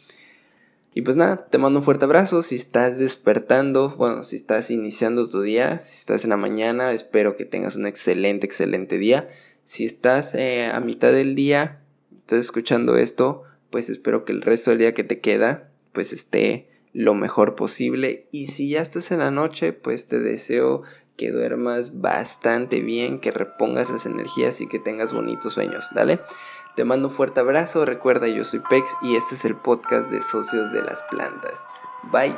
Y 0.93 1.03
pues 1.03 1.15
nada, 1.15 1.45
te 1.49 1.57
mando 1.57 1.79
un 1.79 1.85
fuerte 1.85 2.05
abrazo. 2.05 2.41
Si 2.41 2.55
estás 2.55 2.99
despertando, 2.99 3.95
bueno, 3.95 4.23
si 4.23 4.35
estás 4.35 4.69
iniciando 4.71 5.29
tu 5.29 5.41
día, 5.41 5.79
si 5.79 5.97
estás 5.99 6.25
en 6.25 6.31
la 6.31 6.37
mañana, 6.37 6.91
espero 6.91 7.37
que 7.37 7.45
tengas 7.45 7.75
un 7.75 7.85
excelente, 7.85 8.45
excelente 8.45 8.97
día. 8.97 9.29
Si 9.63 9.85
estás 9.85 10.35
eh, 10.35 10.65
a 10.65 10.79
mitad 10.81 11.13
del 11.13 11.33
día, 11.33 11.81
estás 12.19 12.39
escuchando 12.39 12.97
esto, 12.97 13.43
pues 13.69 13.89
espero 13.89 14.25
que 14.25 14.33
el 14.33 14.41
resto 14.41 14.71
del 14.71 14.79
día 14.79 14.93
que 14.93 15.05
te 15.05 15.21
queda, 15.21 15.69
pues 15.93 16.11
esté 16.11 16.67
lo 16.93 17.13
mejor 17.13 17.55
posible. 17.55 18.27
Y 18.31 18.47
si 18.47 18.69
ya 18.69 18.81
estás 18.81 19.11
en 19.11 19.19
la 19.19 19.31
noche, 19.31 19.71
pues 19.71 20.07
te 20.07 20.19
deseo 20.19 20.83
que 21.15 21.31
duermas 21.31 22.01
bastante 22.01 22.81
bien, 22.81 23.19
que 23.19 23.31
repongas 23.31 23.89
las 23.89 24.05
energías 24.05 24.59
y 24.59 24.67
que 24.67 24.79
tengas 24.79 25.13
bonitos 25.13 25.53
sueños. 25.53 25.87
Dale. 25.95 26.19
Te 26.75 26.85
mando 26.85 27.09
un 27.09 27.13
fuerte 27.13 27.39
abrazo, 27.39 27.85
recuerda 27.85 28.27
yo 28.27 28.43
soy 28.43 28.59
Pex 28.59 28.95
y 29.01 29.15
este 29.15 29.35
es 29.35 29.45
el 29.45 29.55
podcast 29.55 30.09
de 30.09 30.21
Socios 30.21 30.71
de 30.71 30.81
las 30.81 31.03
Plantas. 31.03 31.65
Bye. 32.11 32.35